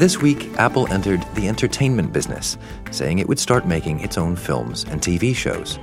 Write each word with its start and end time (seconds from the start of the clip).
This 0.00 0.16
week, 0.16 0.48
Apple 0.56 0.90
entered 0.90 1.22
the 1.34 1.46
entertainment 1.46 2.10
business, 2.10 2.56
saying 2.90 3.18
it 3.18 3.28
would 3.28 3.38
start 3.38 3.66
making 3.66 4.00
its 4.00 4.16
own 4.16 4.34
films 4.34 4.84
and 4.84 4.98
TV 4.98 5.36
shows. 5.36 5.78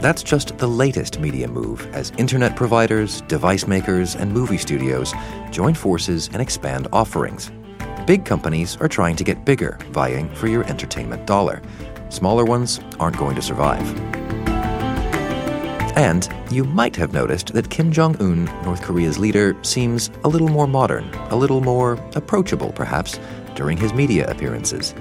That's 0.00 0.22
just 0.22 0.56
the 0.56 0.66
latest 0.66 1.20
media 1.20 1.46
move 1.46 1.86
as 1.94 2.10
internet 2.16 2.56
providers, 2.56 3.20
device 3.28 3.66
makers, 3.66 4.16
and 4.16 4.32
movie 4.32 4.56
studios 4.56 5.12
join 5.50 5.74
forces 5.74 6.28
and 6.32 6.40
expand 6.40 6.88
offerings. 6.90 7.52
Big 8.06 8.24
companies 8.24 8.78
are 8.78 8.88
trying 8.88 9.16
to 9.16 9.24
get 9.24 9.44
bigger, 9.44 9.78
vying 9.90 10.34
for 10.34 10.48
your 10.48 10.64
entertainment 10.64 11.26
dollar. 11.26 11.60
Smaller 12.08 12.46
ones 12.46 12.80
aren't 12.98 13.18
going 13.18 13.36
to 13.36 13.42
survive. 13.42 14.19
And 15.96 16.28
you 16.50 16.64
might 16.64 16.96
have 16.96 17.12
noticed 17.12 17.52
that 17.54 17.70
Kim 17.70 17.92
Jong 17.92 18.16
un, 18.20 18.44
North 18.64 18.82
Korea's 18.82 19.18
leader, 19.18 19.56
seems 19.62 20.10
a 20.24 20.28
little 20.28 20.48
more 20.48 20.66
modern, 20.66 21.08
a 21.30 21.36
little 21.36 21.60
more 21.60 21.94
approachable, 22.14 22.72
perhaps, 22.72 23.18
during 23.54 23.76
his 23.76 23.92
media 23.92 24.28
appearances. 24.30 24.94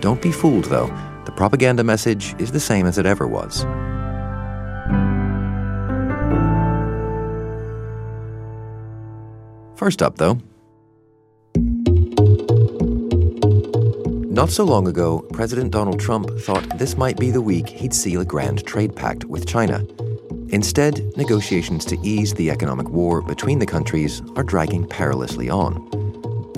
Don't 0.00 0.22
be 0.22 0.32
fooled, 0.32 0.64
though. 0.66 0.88
The 1.26 1.32
propaganda 1.32 1.84
message 1.84 2.34
is 2.40 2.50
the 2.52 2.60
same 2.60 2.86
as 2.86 2.98
it 2.98 3.06
ever 3.06 3.26
was. 3.26 3.62
First 9.76 10.02
up, 10.02 10.18
though, 10.18 10.38
Not 14.42 14.50
so 14.50 14.64
long 14.64 14.88
ago, 14.88 15.20
President 15.32 15.70
Donald 15.70 16.00
Trump 16.00 16.30
thought 16.40 16.78
this 16.78 16.96
might 16.96 17.18
be 17.18 17.30
the 17.30 17.42
week 17.42 17.68
he'd 17.68 17.92
seal 17.92 18.22
a 18.22 18.24
grand 18.24 18.66
trade 18.66 18.96
pact 18.96 19.26
with 19.26 19.46
China. 19.46 19.84
Instead, 20.52 21.16
negotiations 21.16 21.82
to 21.86 21.98
ease 22.02 22.34
the 22.34 22.50
economic 22.50 22.86
war 22.90 23.22
between 23.22 23.58
the 23.58 23.66
countries 23.66 24.20
are 24.36 24.42
dragging 24.42 24.86
perilously 24.86 25.48
on. 25.48 25.88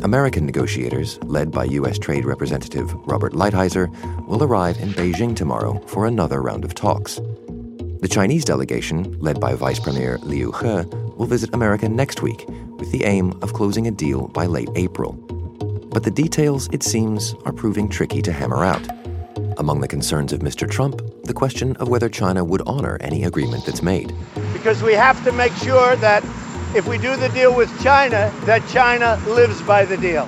American 0.02 0.44
negotiators, 0.44 1.18
led 1.22 1.52
by 1.52 1.64
U.S. 1.64 1.96
Trade 1.96 2.24
Representative 2.24 2.92
Robert 3.06 3.34
Lighthizer, 3.34 3.88
will 4.26 4.42
arrive 4.42 4.78
in 4.78 4.90
Beijing 4.90 5.36
tomorrow 5.36 5.78
for 5.86 6.06
another 6.06 6.42
round 6.42 6.64
of 6.64 6.74
talks. 6.74 7.20
The 8.00 8.08
Chinese 8.10 8.44
delegation, 8.44 9.16
led 9.20 9.40
by 9.40 9.54
Vice 9.54 9.78
Premier 9.78 10.18
Liu 10.18 10.50
He, 10.50 10.66
will 11.16 11.26
visit 11.26 11.54
America 11.54 11.88
next 11.88 12.20
week 12.20 12.44
with 12.78 12.90
the 12.90 13.04
aim 13.04 13.32
of 13.42 13.52
closing 13.52 13.86
a 13.86 13.92
deal 13.92 14.26
by 14.26 14.46
late 14.46 14.70
April. 14.74 15.12
But 15.92 16.02
the 16.02 16.10
details, 16.10 16.68
it 16.72 16.82
seems, 16.82 17.34
are 17.44 17.52
proving 17.52 17.88
tricky 17.88 18.22
to 18.22 18.32
hammer 18.32 18.64
out. 18.64 18.86
Among 19.56 19.80
the 19.80 19.88
concerns 19.88 20.32
of 20.32 20.40
Mr. 20.40 20.68
Trump, 20.68 21.00
the 21.24 21.34
question 21.34 21.76
of 21.76 21.88
whether 21.88 22.08
China 22.08 22.44
would 22.44 22.62
honor 22.66 22.98
any 23.00 23.24
agreement 23.24 23.64
that's 23.66 23.82
made. 23.82 24.14
Because 24.52 24.82
we 24.82 24.94
have 24.94 25.22
to 25.24 25.32
make 25.32 25.52
sure 25.54 25.96
that 25.96 26.24
if 26.74 26.86
we 26.86 26.98
do 26.98 27.16
the 27.16 27.28
deal 27.28 27.54
with 27.54 27.70
China, 27.82 28.32
that 28.44 28.66
China 28.68 29.20
lives 29.26 29.62
by 29.62 29.84
the 29.84 29.96
deal. 29.96 30.26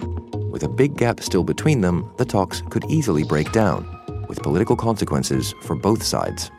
With 0.50 0.62
a 0.62 0.68
big 0.68 0.96
gap 0.96 1.20
still 1.20 1.44
between 1.44 1.80
them, 1.80 2.10
the 2.16 2.24
talks 2.24 2.62
could 2.70 2.84
easily 2.88 3.24
break 3.24 3.52
down, 3.52 3.86
with 4.28 4.42
political 4.42 4.76
consequences 4.76 5.54
for 5.62 5.74
both 5.74 6.02
sides. 6.02 6.50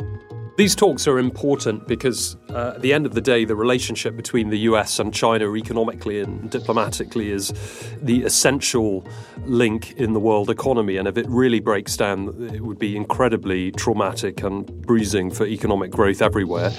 These 0.57 0.75
talks 0.75 1.07
are 1.07 1.19
important 1.19 1.88
because, 1.88 2.35
uh, 2.50 2.73
at 2.73 2.81
the 2.81 2.91
end 2.91 3.06
of 3.06 3.13
the 3.13 3.22
day, 3.22 3.45
the 3.45 3.56
relationship 3.56 4.16
between 4.16 4.50
the 4.50 4.57
US 4.72 4.97
and 4.97 5.13
China 5.13 5.53
economically 5.53 6.19
and 6.19 6.50
diplomatically 6.50 7.29
is 7.29 7.53
the 8.01 8.23
essential 8.23 9.06
link 9.45 9.91
in 9.97 10.13
the 10.13 10.19
world 10.19 10.50
economy. 10.50 10.97
And 10.97 11.07
if 11.07 11.16
it 11.16 11.28
really 11.29 11.59
breaks 11.59 11.95
down, 11.95 12.50
it 12.51 12.62
would 12.62 12.79
be 12.79 12.95
incredibly 12.95 13.72
traumatic 13.73 14.41
and 14.41 14.66
bruising 14.81 15.29
for 15.29 15.45
economic 15.45 15.91
growth 15.91 16.23
everywhere. 16.23 16.72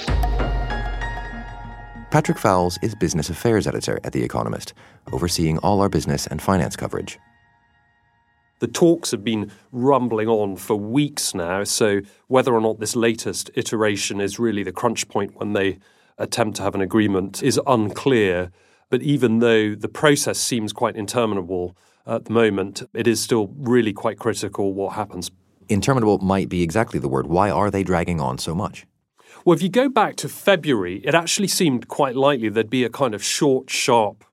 Patrick 2.11 2.39
Foulis 2.39 2.79
is 2.83 2.97
business 2.97 3.31
affairs 3.31 3.69
editor 3.69 4.01
at 4.03 4.13
The 4.13 4.25
Economist, 4.25 4.75
overseeing 5.13 5.59
all 5.59 5.81
our 5.81 5.89
business 5.89 6.27
and 6.27 6.43
finance 6.43 6.75
coverage. 6.75 7.17
The 8.61 8.67
talks 8.67 9.13
have 9.13 9.23
been 9.23 9.53
rumbling 9.71 10.29
on 10.29 10.57
for 10.57 10.75
weeks 10.75 11.35
now, 11.35 11.65
so 11.65 12.01
whether 12.27 12.53
or 12.53 12.61
not 12.61 12.81
this 12.81 12.97
latest 12.97 13.51
iteration 13.55 14.21
is 14.21 14.39
really 14.39 14.63
the 14.65 14.73
crunch 14.73 15.09
point 15.09 15.37
when 15.37 15.53
they 15.53 15.79
attempt 16.19 16.57
to 16.57 16.65
have 16.65 16.75
an 16.75 16.81
agreement 16.81 17.43
is 17.43 17.61
unclear. 17.67 18.51
But 18.91 19.03
even 19.03 19.39
though 19.39 19.75
the 19.75 19.89
process 19.89 20.39
seems 20.39 20.73
quite 20.73 20.97
interminable 20.97 21.77
at 22.07 22.25
the 22.25 22.33
moment, 22.33 22.83
it 22.95 23.07
is 23.07 23.21
still 23.21 23.53
really 23.57 23.93
quite 23.93 24.19
critical 24.19 24.73
what 24.73 24.95
happens. 24.95 25.31
Interminable 25.69 26.19
might 26.19 26.49
be 26.49 26.63
exactly 26.63 26.99
the 26.99 27.09
word. 27.09 27.27
Why 27.27 27.51
are 27.51 27.71
they 27.71 27.85
dragging 27.85 28.21
on 28.21 28.39
so 28.39 28.55
much? 28.55 28.87
Well, 29.45 29.55
if 29.55 29.63
you 29.63 29.69
go 29.69 29.89
back 29.89 30.17
to 30.17 30.29
February, 30.29 30.97
it 31.05 31.15
actually 31.15 31.49
seemed 31.49 31.87
quite 31.87 32.17
likely 32.17 32.49
there'd 32.49 32.71
be 32.71 32.85
a 32.85 32.91
kind 32.91 33.15
of 33.15 33.23
short, 33.23 33.71
sharp 33.71 34.25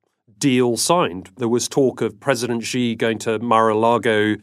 deal 0.46 0.78
signed. 0.78 1.32
There 1.38 1.50
was 1.50 1.68
talk 1.68 2.02
of 2.02 2.20
President 2.20 2.64
Xi 2.64 2.94
going 2.94 3.18
to 3.18 3.40
Mar-a-Lago 3.40 4.36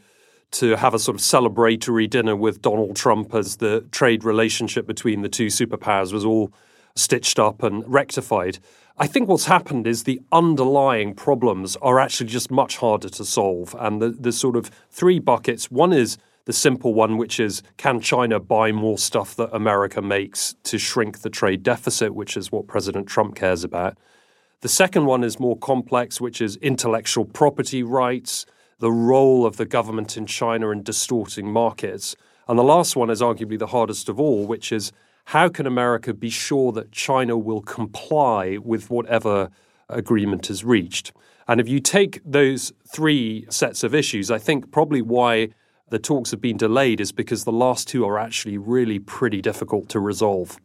to 0.51 0.75
have 0.75 0.93
a 0.93 0.99
sort 0.99 1.15
of 1.15 1.21
celebratory 1.21 2.09
dinner 2.09 2.35
with 2.35 2.61
Donald 2.61 2.97
Trump 2.97 3.33
as 3.33 3.55
the 3.55 3.85
trade 3.89 4.25
relationship 4.25 4.85
between 4.85 5.21
the 5.21 5.29
two 5.29 5.47
superpowers 5.47 6.11
was 6.11 6.25
all 6.25 6.51
stitched 6.93 7.39
up 7.39 7.63
and 7.63 7.85
rectified. 7.87 8.59
I 8.97 9.07
think 9.07 9.29
what's 9.29 9.45
happened 9.45 9.87
is 9.87 10.03
the 10.03 10.19
underlying 10.29 11.13
problems 11.13 11.77
are 11.77 12.01
actually 12.01 12.27
just 12.27 12.51
much 12.51 12.75
harder 12.75 13.07
to 13.07 13.23
solve. 13.23 13.73
And 13.79 14.01
the, 14.01 14.09
the 14.09 14.33
sort 14.33 14.57
of 14.57 14.71
three 14.91 15.19
buckets 15.19 15.71
one 15.71 15.93
is 15.93 16.17
the 16.43 16.51
simple 16.51 16.93
one, 16.93 17.15
which 17.15 17.39
is 17.39 17.63
can 17.77 18.01
China 18.01 18.41
buy 18.41 18.73
more 18.73 18.97
stuff 18.97 19.37
that 19.37 19.55
America 19.55 20.01
makes 20.01 20.53
to 20.63 20.77
shrink 20.77 21.21
the 21.21 21.29
trade 21.29 21.63
deficit, 21.63 22.13
which 22.13 22.35
is 22.35 22.51
what 22.51 22.67
President 22.67 23.07
Trump 23.07 23.35
cares 23.35 23.63
about. 23.63 23.97
The 24.63 24.69
second 24.69 25.07
one 25.07 25.25
is 25.25 25.41
more 25.41 25.57
complex, 25.57 26.21
which 26.21 26.39
is 26.39 26.55
intellectual 26.55 27.25
property 27.25 27.83
rights, 27.83 28.45
the 28.79 28.93
role 28.93 29.45
of 29.45 29.57
the 29.57 29.65
government 29.65 30.15
in 30.15 30.25
China 30.25 30.69
in 30.69 30.83
distorting 30.83 31.51
markets. 31.51 32.15
And 32.47 32.57
the 32.57 32.63
last 32.63 32.95
one 32.95 33.09
is 33.09 33.19
arguably 33.19 33.59
the 33.59 33.67
hardest 33.67 34.07
of 34.07 34.21
all, 34.21 34.47
which 34.47 34.71
is 34.71 34.93
how 35.25 35.49
can 35.49 35.67
America 35.67 36.13
be 36.13 36.29
sure 36.29 36.71
that 36.71 36.93
China 36.93 37.37
will 37.37 37.61
comply 37.61 38.57
with 38.57 38.89
whatever 38.89 39.49
agreement 39.89 40.49
is 40.49 40.63
reached? 40.63 41.11
And 41.45 41.59
if 41.59 41.67
you 41.67 41.81
take 41.81 42.21
those 42.23 42.71
three 42.87 43.45
sets 43.49 43.83
of 43.83 43.93
issues, 43.93 44.31
I 44.31 44.37
think 44.37 44.71
probably 44.71 45.01
why 45.01 45.49
the 45.89 45.99
talks 45.99 46.31
have 46.31 46.39
been 46.39 46.55
delayed 46.55 47.01
is 47.01 47.11
because 47.11 47.43
the 47.43 47.51
last 47.51 47.89
two 47.89 48.05
are 48.05 48.17
actually 48.17 48.57
really 48.57 48.99
pretty 48.99 49.41
difficult 49.41 49.89
to 49.89 49.99
resolve. 49.99 50.57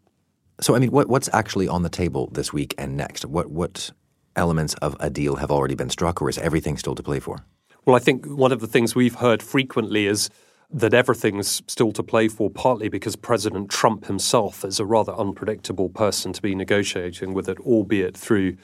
So, 0.60 0.74
I 0.74 0.78
mean, 0.78 0.90
what, 0.90 1.08
what's 1.08 1.28
actually 1.32 1.68
on 1.68 1.82
the 1.82 1.88
table 1.88 2.28
this 2.32 2.52
week 2.52 2.74
and 2.78 2.96
next? 2.96 3.24
What 3.24 3.50
what 3.50 3.90
elements 4.34 4.74
of 4.74 4.96
a 5.00 5.10
deal 5.10 5.36
have 5.36 5.50
already 5.50 5.74
been 5.74 5.90
struck, 5.90 6.20
or 6.22 6.28
is 6.28 6.38
everything 6.38 6.76
still 6.76 6.94
to 6.94 7.02
play 7.02 7.20
for? 7.20 7.44
Well, 7.84 7.96
I 7.96 8.00
think 8.00 8.26
one 8.26 8.52
of 8.52 8.60
the 8.60 8.66
things 8.66 8.94
we've 8.94 9.16
heard 9.16 9.42
frequently 9.42 10.06
is 10.06 10.30
that 10.70 10.92
everything's 10.92 11.62
still 11.66 11.92
to 11.92 12.02
play 12.02 12.28
for, 12.28 12.50
partly 12.50 12.88
because 12.88 13.16
President 13.16 13.70
Trump 13.70 14.04
himself 14.04 14.64
is 14.64 14.78
a 14.78 14.84
rather 14.84 15.12
unpredictable 15.14 15.88
person 15.88 16.32
to 16.34 16.42
be 16.42 16.54
negotiating 16.54 17.32
with 17.32 17.48
it, 17.48 17.58
albeit 17.60 18.16
through 18.16 18.56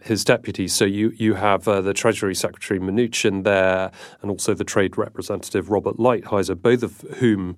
his 0.00 0.24
deputies. 0.24 0.72
So 0.72 0.84
you 0.84 1.10
you 1.16 1.34
have 1.34 1.68
uh, 1.68 1.80
the 1.80 1.92
Treasury 1.92 2.34
Secretary 2.34 2.80
Mnuchin 2.80 3.44
there, 3.44 3.90
and 4.22 4.30
also 4.30 4.54
the 4.54 4.64
Trade 4.64 4.96
Representative 4.96 5.70
Robert 5.70 5.96
Lighthizer, 5.96 6.60
both 6.60 6.82
of 6.82 7.00
whom 7.18 7.56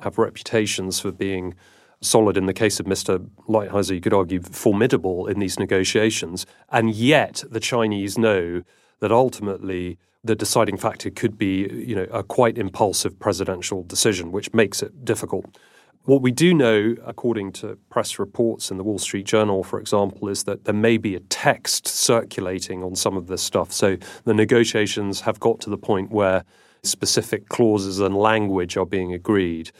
have 0.00 0.18
reputations 0.18 1.00
for 1.00 1.10
being 1.10 1.54
solid 2.02 2.36
in 2.36 2.46
the 2.46 2.54
case 2.54 2.80
of 2.80 2.86
Mr. 2.86 3.28
Lighthizer, 3.48 3.94
you 3.94 4.00
could 4.00 4.14
argue 4.14 4.40
formidable 4.42 5.26
in 5.26 5.38
these 5.38 5.58
negotiations. 5.58 6.46
And 6.70 6.94
yet 6.94 7.44
the 7.50 7.60
Chinese 7.60 8.16
know 8.16 8.62
that 9.00 9.12
ultimately 9.12 9.98
the 10.22 10.34
deciding 10.34 10.76
factor 10.76 11.10
could 11.10 11.38
be, 11.38 11.68
you 11.86 11.94
know, 11.94 12.06
a 12.10 12.22
quite 12.22 12.58
impulsive 12.58 13.18
presidential 13.18 13.82
decision, 13.82 14.32
which 14.32 14.52
makes 14.52 14.82
it 14.82 15.04
difficult. 15.04 15.58
What 16.04 16.22
we 16.22 16.30
do 16.30 16.54
know, 16.54 16.94
according 17.04 17.52
to 17.52 17.76
press 17.90 18.18
reports 18.18 18.70
in 18.70 18.78
the 18.78 18.84
Wall 18.84 18.98
Street 18.98 19.26
Journal, 19.26 19.62
for 19.62 19.78
example, 19.78 20.28
is 20.28 20.44
that 20.44 20.64
there 20.64 20.74
may 20.74 20.96
be 20.96 21.14
a 21.14 21.20
text 21.20 21.86
circulating 21.86 22.82
on 22.82 22.96
some 22.96 23.16
of 23.16 23.26
this 23.26 23.42
stuff. 23.42 23.70
So 23.72 23.96
the 24.24 24.32
negotiations 24.32 25.20
have 25.22 25.38
got 25.40 25.60
to 25.60 25.70
the 25.70 25.76
point 25.76 26.10
where 26.10 26.44
specific 26.82 27.48
clauses 27.50 28.00
and 28.00 28.16
language 28.16 28.78
are 28.78 28.86
being 28.86 29.12
agreed. 29.12 29.70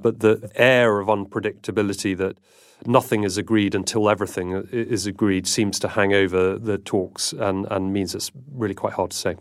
But 0.00 0.20
the 0.20 0.50
air 0.54 1.00
of 1.00 1.08
unpredictability 1.08 2.16
that 2.16 2.38
nothing 2.86 3.24
is 3.24 3.36
agreed 3.36 3.74
until 3.74 4.08
everything 4.08 4.52
is 4.72 5.06
agreed 5.06 5.46
seems 5.46 5.78
to 5.80 5.88
hang 5.88 6.14
over 6.14 6.58
the 6.58 6.78
talks 6.78 7.32
and, 7.32 7.66
and 7.70 7.92
means 7.92 8.14
it's 8.14 8.32
really 8.52 8.74
quite 8.74 8.94
hard 8.94 9.10
to 9.10 9.16
say. 9.16 9.36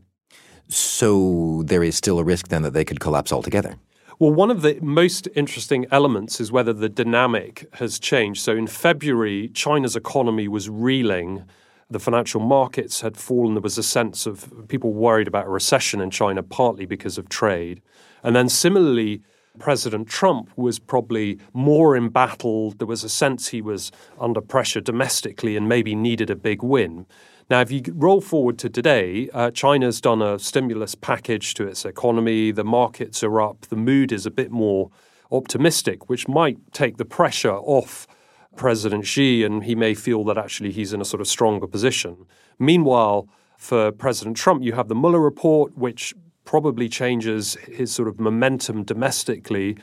So 0.67 1.63
there 1.65 1.83
is 1.83 1.95
still 1.95 2.19
a 2.19 2.23
risk 2.23 2.49
then 2.49 2.61
that 2.61 2.73
they 2.73 2.85
could 2.85 2.99
collapse 2.99 3.31
altogether? 3.31 3.75
Well, 4.19 4.31
one 4.33 4.51
of 4.51 4.61
the 4.61 4.77
most 4.81 5.29
interesting 5.33 5.85
elements 5.91 6.41
is 6.41 6.51
whether 6.51 6.73
the 6.73 6.89
dynamic 6.89 7.67
has 7.75 7.99
changed. 7.99 8.41
So 8.41 8.55
in 8.55 8.67
February, 8.67 9.47
China's 9.53 9.95
economy 9.95 10.49
was 10.49 10.69
reeling. 10.69 11.45
The 11.89 11.99
financial 11.99 12.41
markets 12.41 12.99
had 12.99 13.15
fallen. 13.15 13.53
There 13.53 13.61
was 13.61 13.77
a 13.77 13.83
sense 13.83 14.25
of 14.25 14.67
people 14.67 14.93
worried 14.93 15.29
about 15.29 15.47
a 15.47 15.49
recession 15.49 16.01
in 16.01 16.11
China, 16.11 16.43
partly 16.43 16.85
because 16.85 17.17
of 17.17 17.29
trade. 17.29 17.81
And 18.21 18.35
then 18.35 18.49
similarly, 18.49 19.23
President 19.57 20.07
Trump 20.07 20.49
was 20.55 20.79
probably 20.79 21.39
more 21.53 21.97
embattled. 21.97 22.77
There 22.77 22.87
was 22.87 23.03
a 23.03 23.09
sense 23.09 23.49
he 23.49 23.61
was 23.61 23.91
under 24.19 24.41
pressure 24.41 24.81
domestically 24.81 25.57
and 25.57 25.67
maybe 25.67 25.95
needed 25.95 26.29
a 26.29 26.35
big 26.35 26.61
win. 26.61 27.05
Now, 27.49 27.61
if 27.61 27.71
you 27.71 27.81
roll 27.93 28.21
forward 28.21 28.59
to 28.59 28.69
today, 28.69 29.27
uh, 29.33 29.49
China's 29.49 29.99
done 29.99 30.21
a 30.21 30.37
stimulus 30.37 30.93
package 30.93 31.55
to 31.55 31.67
its 31.67 31.83
economy. 31.83 32.51
The 32.51 32.63
markets 32.63 33.23
are 33.23 33.41
up. 33.41 33.61
The 33.61 33.75
mood 33.75 34.11
is 34.11 34.27
a 34.27 34.31
bit 34.31 34.51
more 34.51 34.91
optimistic, 35.31 36.09
which 36.09 36.27
might 36.27 36.57
take 36.73 36.97
the 36.97 37.05
pressure 37.05 37.55
off 37.55 38.07
President 38.55 39.05
Xi, 39.07 39.43
and 39.43 39.63
he 39.63 39.73
may 39.73 39.95
feel 39.95 40.23
that 40.25 40.37
actually 40.37 40.71
he's 40.71 40.93
in 40.93 41.01
a 41.01 41.05
sort 41.05 41.21
of 41.21 41.27
stronger 41.27 41.65
position. 41.65 42.25
Meanwhile, 42.59 43.27
for 43.57 43.91
President 43.91 44.37
Trump, 44.37 44.63
you 44.63 44.73
have 44.73 44.87
the 44.87 44.95
Mueller 44.95 45.19
report, 45.19 45.77
which 45.77 46.13
probably 46.49 46.89
changes 46.89 47.53
his 47.67 47.91
sort 47.91 48.07
of 48.07 48.19
momentum 48.19 48.83
domestically 48.83 49.77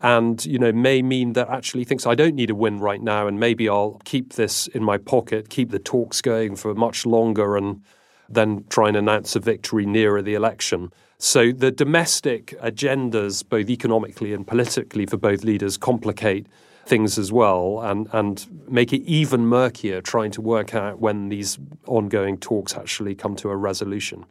and 0.00 0.46
you 0.46 0.58
know 0.58 0.72
may 0.72 1.02
mean 1.02 1.34
that 1.34 1.50
actually 1.50 1.84
thinks 1.84 2.06
I 2.06 2.14
don't 2.14 2.34
need 2.34 2.48
a 2.48 2.54
win 2.54 2.78
right 2.78 3.02
now 3.02 3.26
and 3.26 3.38
maybe 3.38 3.68
I'll 3.68 4.00
keep 4.06 4.32
this 4.32 4.68
in 4.68 4.82
my 4.82 4.96
pocket 4.96 5.50
keep 5.50 5.70
the 5.70 5.78
talks 5.78 6.22
going 6.22 6.56
for 6.56 6.74
much 6.74 7.04
longer 7.04 7.58
and 7.58 7.82
then 8.26 8.64
try 8.70 8.88
and 8.88 8.96
announce 8.96 9.36
a 9.36 9.40
victory 9.40 9.84
nearer 9.84 10.22
the 10.22 10.32
election. 10.32 10.92
So 11.18 11.52
the 11.52 11.70
domestic 11.70 12.54
agendas 12.62 13.46
both 13.46 13.68
economically 13.68 14.32
and 14.32 14.46
politically 14.46 15.04
for 15.04 15.18
both 15.18 15.44
leaders 15.44 15.76
complicate 15.76 16.46
things 16.86 17.18
as 17.18 17.30
well 17.30 17.82
and 17.82 18.08
and 18.14 18.46
make 18.66 18.94
it 18.94 19.02
even 19.02 19.46
murkier 19.46 20.00
trying 20.00 20.30
to 20.30 20.40
work 20.40 20.74
out 20.74 21.00
when 21.00 21.28
these 21.28 21.58
ongoing 21.86 22.38
talks 22.38 22.74
actually 22.74 23.14
come 23.14 23.36
to 23.36 23.50
a 23.50 23.56
resolution 23.56 24.24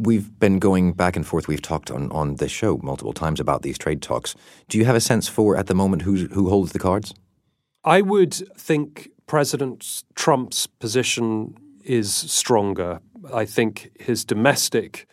We've 0.00 0.38
been 0.38 0.58
going 0.58 0.94
back 0.94 1.14
and 1.14 1.26
forth. 1.26 1.46
We've 1.46 1.60
talked 1.60 1.90
on, 1.90 2.10
on 2.10 2.36
this 2.36 2.50
show 2.50 2.78
multiple 2.82 3.12
times 3.12 3.38
about 3.38 3.60
these 3.60 3.76
trade 3.76 4.00
talks. 4.00 4.34
Do 4.68 4.78
you 4.78 4.86
have 4.86 4.96
a 4.96 5.00
sense 5.00 5.28
for, 5.28 5.58
at 5.58 5.66
the 5.66 5.74
moment, 5.74 6.02
who, 6.02 6.26
who 6.28 6.48
holds 6.48 6.72
the 6.72 6.78
cards? 6.78 7.12
I 7.84 8.00
would 8.00 8.32
think 8.32 9.10
President 9.26 10.02
Trump's 10.14 10.66
position 10.66 11.54
is 11.84 12.14
stronger. 12.14 13.00
I 13.32 13.44
think 13.44 13.90
his 14.00 14.24
domestic 14.24 15.06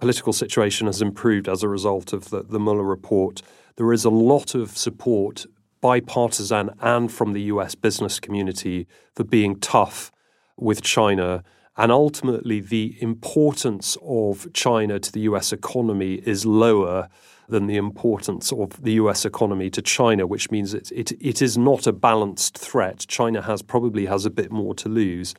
political 0.00 0.32
situation 0.32 0.86
has 0.86 1.02
improved 1.02 1.46
as 1.46 1.62
a 1.62 1.68
result 1.68 2.14
of 2.14 2.30
the, 2.30 2.42
the 2.42 2.58
Mueller 2.58 2.82
report. 2.82 3.42
There 3.76 3.92
is 3.92 4.06
a 4.06 4.10
lot 4.10 4.54
of 4.54 4.76
support, 4.76 5.44
bipartisan 5.82 6.70
and 6.80 7.12
from 7.12 7.34
the 7.34 7.42
US 7.42 7.74
business 7.74 8.18
community, 8.18 8.86
for 9.14 9.24
being 9.24 9.60
tough 9.60 10.10
with 10.56 10.80
China 10.80 11.44
and 11.80 11.90
ultimately, 11.90 12.60
the 12.60 12.94
importance 13.00 13.96
of 14.02 14.46
China 14.52 14.98
to 14.98 15.10
the 15.10 15.20
US 15.20 15.50
economy 15.50 16.16
is 16.26 16.44
lower 16.44 17.08
than 17.48 17.68
the 17.68 17.78
importance 17.78 18.52
of 18.52 18.82
the 18.82 18.92
US 18.92 19.24
economy 19.24 19.70
to 19.70 19.80
China, 19.80 20.26
which 20.26 20.50
means 20.50 20.74
it, 20.74 20.92
it, 20.92 21.12
it 21.12 21.40
is 21.40 21.56
not 21.56 21.86
a 21.86 21.92
balanced 21.92 22.58
threat. 22.58 23.06
China 23.08 23.40
has 23.40 23.62
probably 23.62 24.04
has 24.04 24.26
a 24.26 24.30
bit 24.30 24.52
more 24.52 24.74
to 24.74 24.90
lose. 24.90 25.34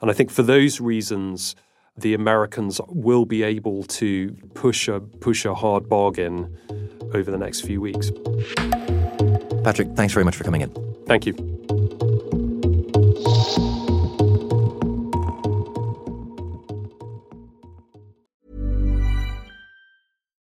And 0.00 0.08
I 0.08 0.14
think 0.14 0.30
for 0.30 0.44
those 0.44 0.80
reasons, 0.80 1.56
the 1.96 2.14
Americans 2.14 2.80
will 2.86 3.24
be 3.24 3.42
able 3.42 3.82
to 3.82 4.30
push 4.54 4.86
a, 4.86 5.00
push 5.00 5.44
a 5.44 5.56
hard 5.56 5.88
bargain 5.88 6.56
over 7.14 7.32
the 7.32 7.38
next 7.38 7.62
few 7.62 7.80
weeks. 7.80 8.12
Patrick, 9.64 9.88
thanks 9.96 10.14
very 10.14 10.24
much 10.24 10.36
for 10.36 10.44
coming 10.44 10.60
in. 10.60 10.70
Thank 11.06 11.26
you. 11.26 11.49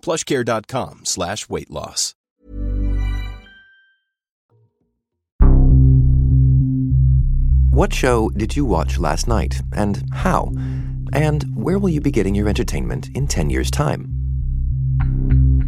plushcare.com 0.00 1.04
slash 1.04 1.48
weight 1.48 1.70
loss. 1.70 2.14
What 7.72 7.94
show 7.94 8.30
did 8.30 8.56
you 8.56 8.64
watch 8.64 8.98
last 8.98 9.28
night 9.28 9.62
and 9.72 10.02
how? 10.12 10.52
And 11.12 11.44
where 11.54 11.78
will 11.78 11.88
you 11.88 12.00
be 12.00 12.10
getting 12.10 12.34
your 12.34 12.48
entertainment 12.48 13.08
in 13.14 13.26
10 13.26 13.48
years' 13.48 13.70
time? 13.70 14.12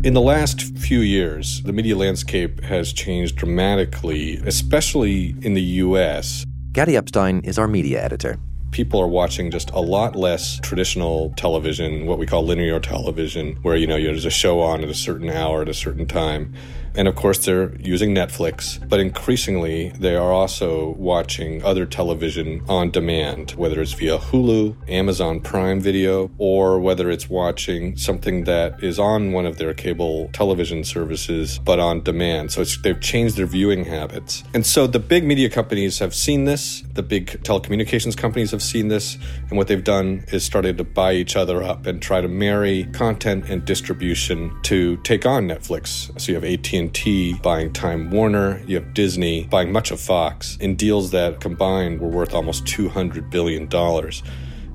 In 0.04 0.14
the 0.14 0.20
last 0.20 0.76
few 0.76 0.98
years, 0.98 1.62
the 1.62 1.72
media 1.72 1.96
landscape 1.96 2.60
has 2.64 2.92
changed 2.92 3.36
dramatically, 3.36 4.38
especially 4.44 5.36
in 5.42 5.54
the 5.54 5.62
US. 5.62 6.44
Gady 6.72 6.96
Epstein 6.96 7.40
is 7.44 7.58
our 7.58 7.68
media 7.68 8.02
editor 8.02 8.36
people 8.72 9.00
are 9.00 9.06
watching 9.06 9.50
just 9.50 9.70
a 9.70 9.80
lot 9.80 10.16
less 10.16 10.58
traditional 10.60 11.32
television, 11.36 12.06
what 12.06 12.18
we 12.18 12.26
call 12.26 12.44
linear 12.44 12.80
television, 12.80 13.56
where 13.62 13.76
you 13.76 13.86
know 13.86 14.02
there's 14.02 14.24
a 14.24 14.30
show 14.30 14.60
on 14.60 14.82
at 14.82 14.88
a 14.88 14.94
certain 14.94 15.30
hour 15.30 15.62
at 15.62 15.68
a 15.68 15.74
certain 15.74 16.06
time. 16.06 16.52
And 16.94 17.08
of 17.08 17.14
course, 17.14 17.38
they're 17.44 17.74
using 17.80 18.14
Netflix, 18.14 18.78
but 18.88 19.00
increasingly, 19.00 19.90
they 19.98 20.14
are 20.14 20.32
also 20.32 20.90
watching 20.90 21.64
other 21.64 21.86
television 21.86 22.62
on 22.68 22.90
demand, 22.90 23.52
whether 23.52 23.80
it's 23.80 23.92
via 23.92 24.18
Hulu, 24.18 24.76
Amazon 24.88 25.40
Prime 25.40 25.80
Video, 25.80 26.30
or 26.38 26.78
whether 26.78 27.10
it's 27.10 27.30
watching 27.30 27.96
something 27.96 28.44
that 28.44 28.82
is 28.82 28.98
on 28.98 29.32
one 29.32 29.46
of 29.46 29.56
their 29.56 29.72
cable 29.72 30.28
television 30.32 30.84
services, 30.84 31.58
but 31.58 31.78
on 31.78 32.02
demand. 32.02 32.52
So 32.52 32.62
they've 32.82 33.00
changed 33.00 33.36
their 33.36 33.46
viewing 33.46 33.84
habits. 33.84 34.44
And 34.52 34.66
so 34.66 34.86
the 34.86 34.98
big 34.98 35.24
media 35.24 35.48
companies 35.48 35.98
have 35.98 36.14
seen 36.14 36.44
this, 36.44 36.82
the 36.92 37.02
big 37.02 37.42
telecommunications 37.42 38.16
companies 38.16 38.50
have 38.50 38.62
seen 38.62 38.88
this, 38.88 39.16
and 39.48 39.56
what 39.56 39.68
they've 39.68 39.82
done 39.82 40.24
is 40.28 40.44
started 40.44 40.76
to 40.78 40.84
buy 40.84 41.14
each 41.14 41.36
other 41.36 41.62
up 41.62 41.86
and 41.86 42.02
try 42.02 42.20
to 42.20 42.28
marry 42.28 42.84
content 42.92 43.48
and 43.48 43.64
distribution 43.64 44.54
to 44.62 44.98
take 44.98 45.24
on 45.24 45.48
Netflix. 45.48 46.20
So 46.20 46.32
you 46.32 46.34
have 46.34 46.44
AT&T 46.44 46.81
AT&T 46.82 47.34
buying 47.42 47.72
Time 47.72 48.10
Warner, 48.10 48.60
you 48.66 48.76
have 48.76 48.94
Disney 48.94 49.44
buying 49.44 49.72
much 49.72 49.90
of 49.90 50.00
Fox 50.00 50.56
in 50.56 50.74
deals 50.74 51.10
that 51.12 51.40
combined 51.40 52.00
were 52.00 52.08
worth 52.08 52.34
almost 52.34 52.66
200 52.66 53.30
billion 53.30 53.66
dollars. 53.66 54.22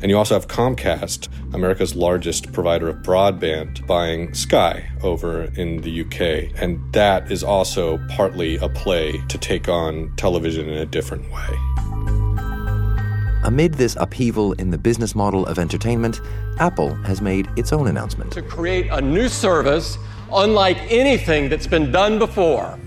And 0.02 0.12
you 0.12 0.18
also 0.18 0.36
have 0.36 0.48
Comcast, 0.48 1.28
America's 1.54 1.96
largest 1.96 2.54
provider 2.54 2.88
of 2.88 2.98
broadband, 2.98 3.86
buying 3.88 4.34
Sky 4.34 4.90
over 5.02 5.46
in 5.56 5.82
the 5.82 6.02
UK. 6.02 6.62
And 6.62 6.80
that 6.94 7.32
is 7.32 7.44
also 7.44 7.98
partly 8.10 8.58
a 8.58 8.70
play 8.70 9.20
to 9.28 9.38
take 9.38 9.68
on 9.68 10.14
television 10.16 10.70
in 10.70 10.78
a 10.78 10.86
different 10.86 11.30
way. 11.32 11.58
Amid 13.44 13.76
this 13.76 13.96
upheaval 14.00 14.54
in 14.54 14.70
the 14.70 14.78
business 14.78 15.16
model 15.16 15.46
of 15.48 15.58
entertainment, 15.58 16.22
Apple 16.60 16.94
has 17.06 17.22
made 17.22 17.50
its 17.56 17.74
own 17.74 17.88
announcement. 17.88 18.32
To 18.34 18.42
create 18.42 18.88
a 18.92 19.02
new 19.02 19.30
service 19.30 19.98
unlike 20.32 20.78
anything 20.90 21.50
that's 21.50 21.68
been 21.68 21.92
done 21.92 22.20
before. 22.20 22.78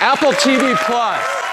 Apple 0.00 0.32
TV 0.32 0.76
Plus 0.76 1.44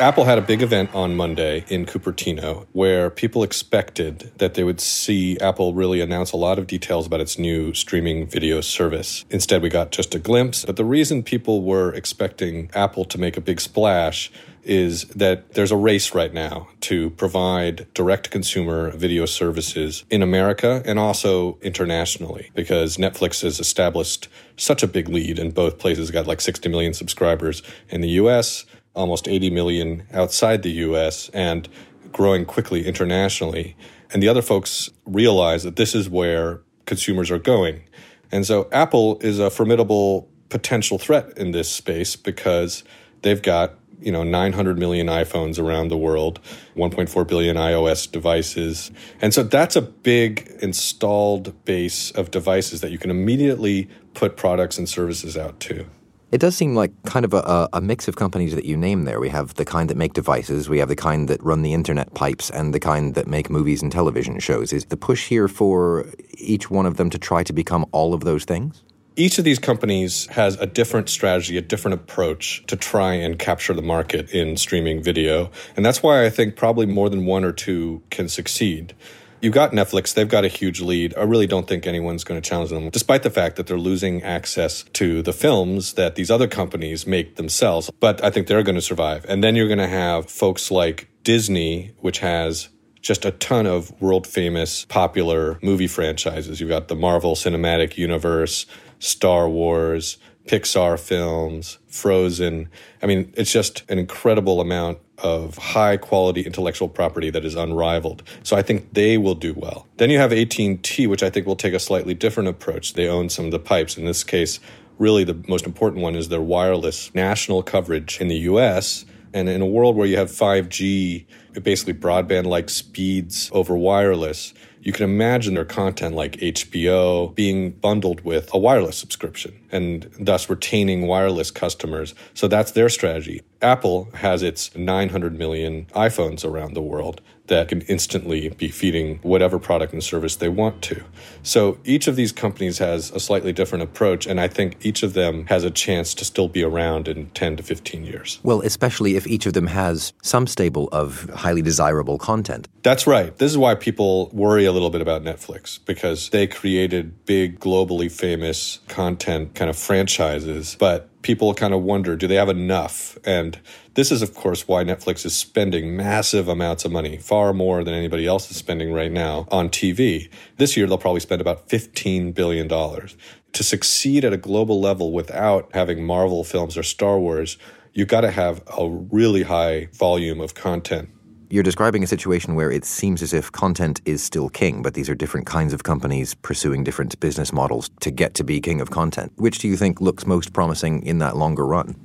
Apple 0.00 0.24
had 0.24 0.38
a 0.38 0.42
big 0.42 0.62
event 0.62 0.94
on 0.94 1.16
Monday 1.16 1.64
in 1.68 1.84
Cupertino 1.84 2.68
where 2.70 3.10
people 3.10 3.42
expected 3.42 4.30
that 4.38 4.54
they 4.54 4.62
would 4.62 4.80
see 4.80 5.36
Apple 5.40 5.74
really 5.74 6.00
announce 6.00 6.30
a 6.30 6.36
lot 6.36 6.56
of 6.56 6.68
details 6.68 7.04
about 7.04 7.20
its 7.20 7.36
new 7.36 7.74
streaming 7.74 8.24
video 8.24 8.60
service. 8.60 9.24
Instead, 9.30 9.60
we 9.60 9.68
got 9.68 9.90
just 9.90 10.14
a 10.14 10.20
glimpse. 10.20 10.64
But 10.64 10.76
the 10.76 10.84
reason 10.84 11.24
people 11.24 11.62
were 11.62 11.92
expecting 11.94 12.70
Apple 12.74 13.04
to 13.06 13.18
make 13.18 13.36
a 13.36 13.40
big 13.40 13.60
splash 13.60 14.30
is 14.68 15.06
that 15.06 15.54
there's 15.54 15.72
a 15.72 15.76
race 15.76 16.14
right 16.14 16.32
now 16.32 16.68
to 16.82 17.08
provide 17.10 17.86
direct 17.94 18.30
consumer 18.30 18.90
video 18.90 19.24
services 19.24 20.04
in 20.10 20.22
America 20.22 20.82
and 20.84 20.98
also 20.98 21.58
internationally 21.62 22.50
because 22.54 22.98
Netflix 22.98 23.42
has 23.42 23.58
established 23.58 24.28
such 24.58 24.82
a 24.82 24.86
big 24.86 25.08
lead 25.08 25.38
in 25.38 25.50
both 25.50 25.78
places, 25.78 26.10
got 26.10 26.26
like 26.26 26.42
60 26.42 26.68
million 26.68 26.92
subscribers 26.92 27.62
in 27.88 28.02
the 28.02 28.10
US, 28.10 28.66
almost 28.94 29.26
80 29.26 29.50
million 29.50 30.06
outside 30.12 30.62
the 30.62 30.70
US, 30.70 31.30
and 31.30 31.66
growing 32.12 32.44
quickly 32.44 32.86
internationally. 32.86 33.74
And 34.12 34.22
the 34.22 34.28
other 34.28 34.42
folks 34.42 34.90
realize 35.06 35.62
that 35.62 35.76
this 35.76 35.94
is 35.94 36.10
where 36.10 36.60
consumers 36.84 37.30
are 37.30 37.38
going. 37.38 37.84
And 38.30 38.46
so 38.46 38.68
Apple 38.70 39.18
is 39.20 39.38
a 39.38 39.48
formidable 39.48 40.28
potential 40.50 40.98
threat 40.98 41.36
in 41.38 41.52
this 41.52 41.70
space 41.70 42.16
because 42.16 42.84
they've 43.22 43.40
got 43.40 43.77
you 44.00 44.12
know 44.12 44.22
900 44.22 44.78
million 44.78 45.06
iPhones 45.06 45.58
around 45.58 45.88
the 45.88 45.96
world, 45.96 46.40
1.4 46.76 47.26
billion 47.26 47.56
iOS 47.56 48.10
devices. 48.10 48.90
And 49.20 49.34
so 49.34 49.42
that's 49.42 49.76
a 49.76 49.82
big 49.82 50.56
installed 50.60 51.64
base 51.64 52.10
of 52.12 52.30
devices 52.30 52.80
that 52.80 52.90
you 52.90 52.98
can 52.98 53.10
immediately 53.10 53.88
put 54.14 54.36
products 54.36 54.78
and 54.78 54.88
services 54.88 55.36
out 55.36 55.60
to. 55.60 55.86
It 56.30 56.42
does 56.42 56.54
seem 56.54 56.74
like 56.74 56.90
kind 57.04 57.24
of 57.24 57.32
a, 57.32 57.70
a, 57.72 57.80
mix 57.80 58.06
of 58.06 58.16
companies 58.16 58.54
that 58.54 58.66
you 58.66 58.76
name 58.76 59.04
there. 59.04 59.18
We 59.18 59.30
have 59.30 59.54
the 59.54 59.64
kind 59.64 59.88
that 59.88 59.96
make 59.96 60.12
devices, 60.12 60.68
we 60.68 60.78
have 60.78 60.90
the 60.90 60.96
kind 60.96 61.26
that 61.28 61.42
run 61.42 61.62
the 61.62 61.72
internet 61.72 62.12
pipes, 62.12 62.50
and 62.50 62.74
the 62.74 62.80
kind 62.80 63.14
that 63.14 63.26
make 63.26 63.48
movies 63.48 63.82
and 63.82 63.90
television 63.90 64.38
shows. 64.38 64.74
Is 64.74 64.84
the 64.86 64.96
push 64.98 65.28
here 65.28 65.48
for 65.48 66.12
each 66.36 66.70
one 66.70 66.84
of 66.84 66.98
them 66.98 67.08
to 67.10 67.18
try 67.18 67.42
to 67.44 67.52
become 67.54 67.86
all 67.92 68.12
of 68.12 68.24
those 68.24 68.44
things? 68.44 68.84
Each 69.18 69.36
of 69.38 69.44
these 69.44 69.58
companies 69.58 70.26
has 70.26 70.54
a 70.56 70.66
different 70.66 71.08
strategy, 71.08 71.58
a 71.58 71.60
different 71.60 71.94
approach 71.94 72.64
to 72.68 72.76
try 72.76 73.14
and 73.14 73.36
capture 73.36 73.74
the 73.74 73.82
market 73.82 74.30
in 74.30 74.56
streaming 74.56 75.02
video. 75.02 75.50
And 75.76 75.84
that's 75.84 76.02
why 76.04 76.24
I 76.24 76.30
think 76.30 76.54
probably 76.54 76.86
more 76.86 77.10
than 77.10 77.26
one 77.26 77.44
or 77.44 77.50
two 77.50 78.02
can 78.10 78.28
succeed. 78.28 78.94
You've 79.40 79.54
got 79.54 79.72
Netflix, 79.72 80.14
they've 80.14 80.28
got 80.28 80.44
a 80.44 80.48
huge 80.48 80.80
lead. 80.80 81.14
I 81.16 81.22
really 81.22 81.48
don't 81.48 81.66
think 81.66 81.86
anyone's 81.86 82.22
going 82.22 82.40
to 82.40 82.48
challenge 82.48 82.70
them, 82.70 82.90
despite 82.90 83.24
the 83.24 83.30
fact 83.30 83.56
that 83.56 83.66
they're 83.66 83.78
losing 83.78 84.22
access 84.22 84.84
to 84.94 85.22
the 85.22 85.32
films 85.32 85.94
that 85.94 86.14
these 86.14 86.30
other 86.30 86.48
companies 86.48 87.06
make 87.06 87.36
themselves. 87.36 87.90
But 87.98 88.22
I 88.22 88.30
think 88.30 88.46
they're 88.46 88.62
going 88.62 88.76
to 88.76 88.82
survive. 88.82 89.24
And 89.28 89.42
then 89.42 89.56
you're 89.56 89.68
going 89.68 89.78
to 89.78 89.88
have 89.88 90.30
folks 90.30 90.70
like 90.70 91.08
Disney, 91.24 91.92
which 91.98 92.18
has 92.20 92.68
just 93.00 93.24
a 93.24 93.30
ton 93.30 93.66
of 93.66 94.00
world 94.00 94.26
famous 94.26 94.84
popular 94.86 95.58
movie 95.62 95.86
franchises. 95.86 96.60
You've 96.60 96.68
got 96.68 96.88
the 96.88 96.96
Marvel 96.96 97.34
Cinematic 97.34 97.96
Universe, 97.96 98.66
Star 98.98 99.48
Wars, 99.48 100.18
Pixar 100.46 100.98
films, 100.98 101.78
Frozen. 101.88 102.68
I 103.02 103.06
mean, 103.06 103.32
it's 103.36 103.52
just 103.52 103.88
an 103.90 103.98
incredible 103.98 104.60
amount 104.60 104.98
of 105.18 105.56
high 105.58 105.96
quality 105.96 106.42
intellectual 106.42 106.88
property 106.88 107.28
that 107.30 107.44
is 107.44 107.54
unrivaled. 107.54 108.22
So 108.42 108.56
I 108.56 108.62
think 108.62 108.94
they 108.94 109.18
will 109.18 109.34
do 109.34 109.52
well. 109.54 109.86
Then 109.96 110.10
you 110.10 110.18
have 110.18 110.32
AT&T, 110.32 111.06
which 111.06 111.22
I 111.22 111.30
think 111.30 111.46
will 111.46 111.56
take 111.56 111.74
a 111.74 111.80
slightly 111.80 112.14
different 112.14 112.48
approach. 112.48 112.94
They 112.94 113.08
own 113.08 113.28
some 113.28 113.44
of 113.46 113.50
the 113.50 113.58
pipes. 113.58 113.98
In 113.98 114.04
this 114.04 114.24
case, 114.24 114.60
really 114.98 115.24
the 115.24 115.42
most 115.48 115.66
important 115.66 116.02
one 116.02 116.14
is 116.14 116.28
their 116.28 116.40
wireless 116.40 117.14
national 117.14 117.62
coverage 117.62 118.20
in 118.20 118.28
the 118.28 118.38
US. 118.50 119.04
And 119.34 119.48
in 119.48 119.60
a 119.60 119.66
world 119.66 119.96
where 119.96 120.06
you 120.06 120.16
have 120.16 120.30
5G, 120.30 121.26
basically 121.62 121.94
broadband 121.94 122.46
like 122.46 122.70
speeds 122.70 123.50
over 123.52 123.76
wireless, 123.76 124.54
you 124.82 124.92
can 124.92 125.04
imagine 125.04 125.54
their 125.54 125.64
content 125.64 126.14
like 126.14 126.32
HBO 126.32 127.34
being 127.34 127.70
bundled 127.70 128.22
with 128.22 128.52
a 128.54 128.58
wireless 128.58 128.96
subscription 128.96 129.58
and 129.70 130.10
thus 130.18 130.48
retaining 130.48 131.06
wireless 131.06 131.50
customers. 131.50 132.14
So 132.34 132.48
that's 132.48 132.72
their 132.72 132.88
strategy. 132.88 133.42
Apple 133.60 134.08
has 134.14 134.42
its 134.42 134.74
900 134.76 135.36
million 135.36 135.86
iPhones 135.94 136.44
around 136.44 136.74
the 136.74 136.82
world 136.82 137.20
that 137.48 137.68
can 137.68 137.80
instantly 137.82 138.50
be 138.50 138.68
feeding 138.68 139.18
whatever 139.22 139.58
product 139.58 139.92
and 139.92 140.04
service 140.04 140.36
they 140.36 140.48
want 140.48 140.82
to. 140.82 141.02
So 141.42 141.78
each 141.84 142.06
of 142.06 142.14
these 142.14 142.30
companies 142.30 142.78
has 142.78 143.10
a 143.10 143.18
slightly 143.18 143.52
different 143.52 143.82
approach, 143.84 144.26
and 144.26 144.38
I 144.38 144.48
think 144.48 144.76
each 144.84 145.02
of 145.02 145.14
them 145.14 145.46
has 145.46 145.64
a 145.64 145.70
chance 145.70 146.14
to 146.14 146.24
still 146.24 146.48
be 146.48 146.62
around 146.62 147.08
in 147.08 147.30
10 147.30 147.56
to 147.56 147.62
15 147.62 148.04
years. 148.04 148.38
Well, 148.42 148.60
especially 148.60 149.16
if 149.16 149.26
each 149.26 149.46
of 149.46 149.54
them 149.54 149.66
has 149.66 150.12
some 150.22 150.46
stable 150.46 150.88
of 150.92 151.28
highly 151.30 151.62
desirable 151.62 152.18
content. 152.18 152.68
That's 152.82 153.06
right. 153.06 153.36
This 153.36 153.50
is 153.50 153.58
why 153.58 153.74
people 153.74 154.28
worry 154.32 154.66
a 154.66 154.72
little 154.72 154.90
bit 154.90 155.00
about 155.00 155.22
Netflix, 155.22 155.78
because 155.84 156.28
they 156.30 156.46
created 156.46 157.24
big, 157.24 157.58
globally 157.58 158.12
famous 158.12 158.80
content 158.88 159.54
kind 159.58 159.68
of 159.68 159.76
franchises, 159.76 160.76
but 160.78 161.10
people 161.22 161.52
kind 161.52 161.74
of 161.74 161.82
wonder 161.82 162.16
do 162.16 162.28
they 162.28 162.36
have 162.36 162.48
enough? 162.48 163.18
And 163.24 163.58
this 163.94 164.12
is, 164.12 164.22
of 164.22 164.32
course, 164.32 164.68
why 164.68 164.84
Netflix 164.84 165.26
is 165.26 165.34
spending 165.34 165.96
massive 165.96 166.46
amounts 166.46 166.84
of 166.84 166.92
money, 166.92 167.18
far 167.18 167.52
more 167.52 167.82
than 167.82 167.92
anybody 167.92 168.24
else 168.24 168.48
is 168.50 168.56
spending 168.56 168.92
right 168.92 169.10
now 169.10 169.48
on 169.50 169.68
TV. 169.68 170.30
This 170.56 170.76
year, 170.76 170.86
they'll 170.86 170.96
probably 170.96 171.20
spend 171.20 171.40
about 171.40 171.68
$15 171.68 172.32
billion. 172.34 172.68
To 172.68 173.64
succeed 173.64 174.24
at 174.24 174.32
a 174.32 174.36
global 174.36 174.80
level 174.80 175.12
without 175.12 175.68
having 175.74 176.04
Marvel 176.06 176.44
films 176.44 176.78
or 176.78 176.84
Star 176.84 177.18
Wars, 177.18 177.58
you've 177.92 178.08
got 178.08 178.20
to 178.20 178.30
have 178.30 178.62
a 178.78 178.88
really 178.88 179.42
high 179.42 179.88
volume 179.92 180.40
of 180.40 180.54
content 180.54 181.10
you're 181.50 181.62
describing 181.62 182.02
a 182.02 182.06
situation 182.06 182.54
where 182.54 182.70
it 182.70 182.84
seems 182.84 183.22
as 183.22 183.32
if 183.32 183.50
content 183.50 184.00
is 184.04 184.22
still 184.22 184.48
king, 184.48 184.82
but 184.82 184.94
these 184.94 185.08
are 185.08 185.14
different 185.14 185.46
kinds 185.46 185.72
of 185.72 185.82
companies 185.82 186.34
pursuing 186.34 186.84
different 186.84 187.18
business 187.20 187.52
models 187.52 187.90
to 188.00 188.10
get 188.10 188.34
to 188.34 188.44
be 188.44 188.60
king 188.60 188.80
of 188.80 188.90
content. 188.90 189.32
Which 189.36 189.58
do 189.58 189.68
you 189.68 189.76
think 189.76 190.00
looks 190.00 190.26
most 190.26 190.52
promising 190.52 191.02
in 191.04 191.18
that 191.18 191.36
longer 191.36 191.66
run? 191.66 191.96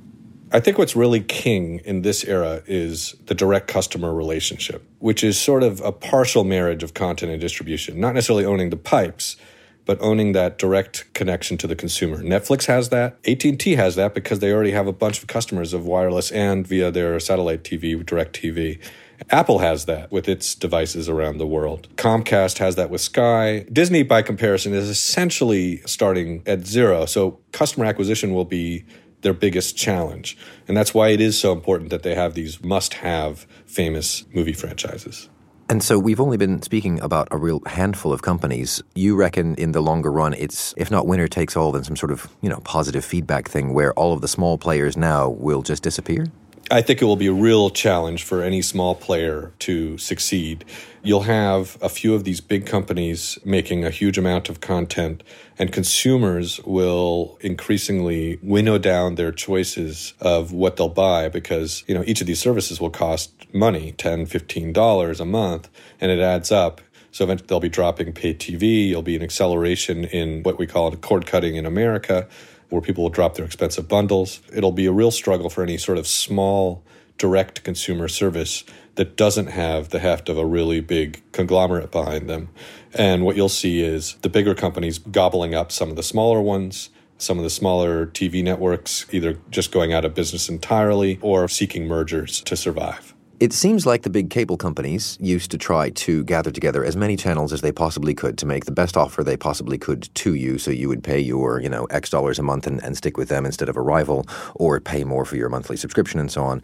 I 0.52 0.60
think 0.60 0.78
what's 0.78 0.94
really 0.94 1.20
king 1.20 1.80
in 1.84 2.02
this 2.02 2.24
era 2.24 2.62
is 2.66 3.16
the 3.26 3.34
direct 3.34 3.66
customer 3.66 4.14
relationship, 4.14 4.88
which 5.00 5.24
is 5.24 5.38
sort 5.38 5.62
of 5.62 5.80
a 5.80 5.90
partial 5.90 6.44
marriage 6.44 6.82
of 6.82 6.94
content 6.94 7.32
and 7.32 7.40
distribution, 7.40 7.98
not 8.00 8.14
necessarily 8.14 8.44
owning 8.44 8.70
the 8.70 8.76
pipes, 8.76 9.36
but 9.84 10.00
owning 10.00 10.32
that 10.32 10.56
direct 10.56 11.12
connection 11.12 11.58
to 11.58 11.66
the 11.66 11.76
consumer. 11.76 12.22
Netflix 12.22 12.66
has 12.66 12.88
that. 12.90 13.18
AT&T 13.26 13.74
has 13.74 13.96
that 13.96 14.14
because 14.14 14.38
they 14.38 14.52
already 14.52 14.70
have 14.70 14.86
a 14.86 14.92
bunch 14.92 15.18
of 15.18 15.26
customers 15.26 15.72
of 15.72 15.84
wireless 15.84 16.30
and 16.30 16.66
via 16.66 16.90
their 16.90 17.18
satellite 17.20 17.64
TV, 17.64 18.02
DirecTV. 18.02 18.80
Apple 19.30 19.58
has 19.60 19.86
that 19.86 20.10
with 20.10 20.28
its 20.28 20.54
devices 20.54 21.08
around 21.08 21.38
the 21.38 21.46
world. 21.46 21.88
Comcast 21.96 22.58
has 22.58 22.76
that 22.76 22.90
with 22.90 23.00
Sky. 23.00 23.66
Disney, 23.72 24.02
by 24.02 24.22
comparison, 24.22 24.74
is 24.74 24.88
essentially 24.88 25.78
starting 25.86 26.42
at 26.46 26.66
zero. 26.66 27.06
So 27.06 27.40
customer 27.52 27.86
acquisition 27.86 28.34
will 28.34 28.44
be 28.44 28.84
their 29.22 29.32
biggest 29.32 29.76
challenge. 29.76 30.36
And 30.68 30.76
that's 30.76 30.94
why 30.94 31.08
it 31.08 31.20
is 31.20 31.38
so 31.38 31.52
important 31.52 31.90
that 31.90 32.02
they 32.02 32.14
have 32.14 32.34
these 32.34 32.62
must 32.62 32.94
have 32.94 33.46
famous 33.66 34.24
movie 34.32 34.52
franchises. 34.52 35.28
And 35.70 35.82
so 35.82 35.98
we've 35.98 36.20
only 36.20 36.36
been 36.36 36.60
speaking 36.60 37.00
about 37.00 37.26
a 37.30 37.38
real 37.38 37.62
handful 37.64 38.12
of 38.12 38.20
companies. 38.20 38.82
You 38.94 39.16
reckon 39.16 39.54
in 39.54 39.72
the 39.72 39.80
longer 39.80 40.12
run, 40.12 40.34
it's 40.34 40.74
if 40.76 40.90
not 40.90 41.06
winner 41.06 41.26
takes 41.26 41.56
all, 41.56 41.72
then 41.72 41.84
some 41.84 41.96
sort 41.96 42.12
of 42.12 42.28
you 42.42 42.50
know 42.50 42.60
positive 42.64 43.04
feedback 43.04 43.48
thing 43.48 43.72
where 43.72 43.94
all 43.94 44.12
of 44.12 44.20
the 44.20 44.28
small 44.28 44.58
players 44.58 44.94
now 44.94 45.30
will 45.30 45.62
just 45.62 45.82
disappear. 45.82 46.26
I 46.74 46.82
think 46.82 47.00
it 47.00 47.04
will 47.04 47.14
be 47.14 47.28
a 47.28 47.32
real 47.32 47.70
challenge 47.70 48.24
for 48.24 48.42
any 48.42 48.60
small 48.60 48.96
player 48.96 49.52
to 49.60 49.96
succeed. 49.96 50.64
You'll 51.04 51.20
have 51.20 51.78
a 51.80 51.88
few 51.88 52.16
of 52.16 52.24
these 52.24 52.40
big 52.40 52.66
companies 52.66 53.38
making 53.44 53.84
a 53.84 53.90
huge 53.90 54.18
amount 54.18 54.48
of 54.48 54.60
content, 54.60 55.22
and 55.56 55.72
consumers 55.72 56.58
will 56.64 57.38
increasingly 57.42 58.40
winnow 58.42 58.78
down 58.78 59.14
their 59.14 59.30
choices 59.30 60.14
of 60.20 60.50
what 60.50 60.74
they'll 60.74 60.88
buy 60.88 61.28
because, 61.28 61.84
you 61.86 61.94
know, 61.94 62.02
each 62.08 62.20
of 62.20 62.26
these 62.26 62.40
services 62.40 62.80
will 62.80 62.90
cost 62.90 63.30
money, 63.54 63.92
$10, 63.92 64.26
$15 64.26 65.20
a 65.20 65.24
month, 65.24 65.68
and 66.00 66.10
it 66.10 66.18
adds 66.18 66.50
up. 66.50 66.80
So 67.12 67.22
eventually 67.22 67.46
they'll 67.46 67.60
be 67.60 67.68
dropping 67.68 68.12
pay 68.14 68.34
TV. 68.34 68.88
You'll 68.88 69.02
be 69.02 69.14
an 69.14 69.22
acceleration 69.22 70.06
in 70.06 70.42
what 70.42 70.58
we 70.58 70.66
call 70.66 70.90
cord 70.96 71.24
cutting 71.24 71.54
in 71.54 71.66
America 71.66 72.26
where 72.68 72.82
people 72.82 73.04
will 73.04 73.10
drop 73.10 73.34
their 73.34 73.44
expensive 73.44 73.88
bundles. 73.88 74.40
It'll 74.54 74.72
be 74.72 74.86
a 74.86 74.92
real 74.92 75.10
struggle 75.10 75.50
for 75.50 75.62
any 75.62 75.78
sort 75.78 75.98
of 75.98 76.06
small 76.06 76.82
direct 77.18 77.62
consumer 77.64 78.08
service 78.08 78.64
that 78.96 79.16
doesn't 79.16 79.48
have 79.48 79.90
the 79.90 79.98
heft 79.98 80.28
of 80.28 80.38
a 80.38 80.46
really 80.46 80.80
big 80.80 81.22
conglomerate 81.32 81.90
behind 81.90 82.28
them. 82.28 82.48
And 82.92 83.24
what 83.24 83.36
you'll 83.36 83.48
see 83.48 83.80
is 83.82 84.14
the 84.22 84.28
bigger 84.28 84.54
companies 84.54 84.98
gobbling 84.98 85.54
up 85.54 85.72
some 85.72 85.90
of 85.90 85.96
the 85.96 86.02
smaller 86.02 86.40
ones, 86.40 86.90
some 87.18 87.38
of 87.38 87.44
the 87.44 87.50
smaller 87.50 88.06
TV 88.06 88.42
networks 88.42 89.06
either 89.12 89.38
just 89.50 89.72
going 89.72 89.92
out 89.92 90.04
of 90.04 90.14
business 90.14 90.48
entirely 90.48 91.18
or 91.22 91.48
seeking 91.48 91.86
mergers 91.86 92.40
to 92.42 92.56
survive. 92.56 93.13
It 93.40 93.52
seems 93.52 93.84
like 93.84 94.02
the 94.02 94.10
big 94.10 94.30
cable 94.30 94.56
companies 94.56 95.18
used 95.20 95.50
to 95.50 95.58
try 95.58 95.90
to 95.90 96.22
gather 96.22 96.52
together 96.52 96.84
as 96.84 96.96
many 96.96 97.16
channels 97.16 97.52
as 97.52 97.62
they 97.62 97.72
possibly 97.72 98.14
could 98.14 98.38
to 98.38 98.46
make 98.46 98.64
the 98.64 98.70
best 98.72 98.96
offer 98.96 99.24
they 99.24 99.36
possibly 99.36 99.76
could 99.76 100.08
to 100.14 100.34
you 100.34 100.56
so 100.56 100.70
you 100.70 100.88
would 100.88 101.02
pay 101.02 101.18
your, 101.18 101.60
you 101.60 101.68
know, 101.68 101.84
X 101.86 102.10
dollars 102.10 102.38
a 102.38 102.44
month 102.44 102.66
and, 102.66 102.82
and 102.84 102.96
stick 102.96 103.16
with 103.16 103.28
them 103.28 103.44
instead 103.44 103.68
of 103.68 103.76
a 103.76 103.80
rival 103.80 104.24
or 104.54 104.80
pay 104.80 105.02
more 105.02 105.24
for 105.24 105.34
your 105.34 105.48
monthly 105.48 105.76
subscription 105.76 106.20
and 106.20 106.30
so 106.30 106.44
on. 106.44 106.62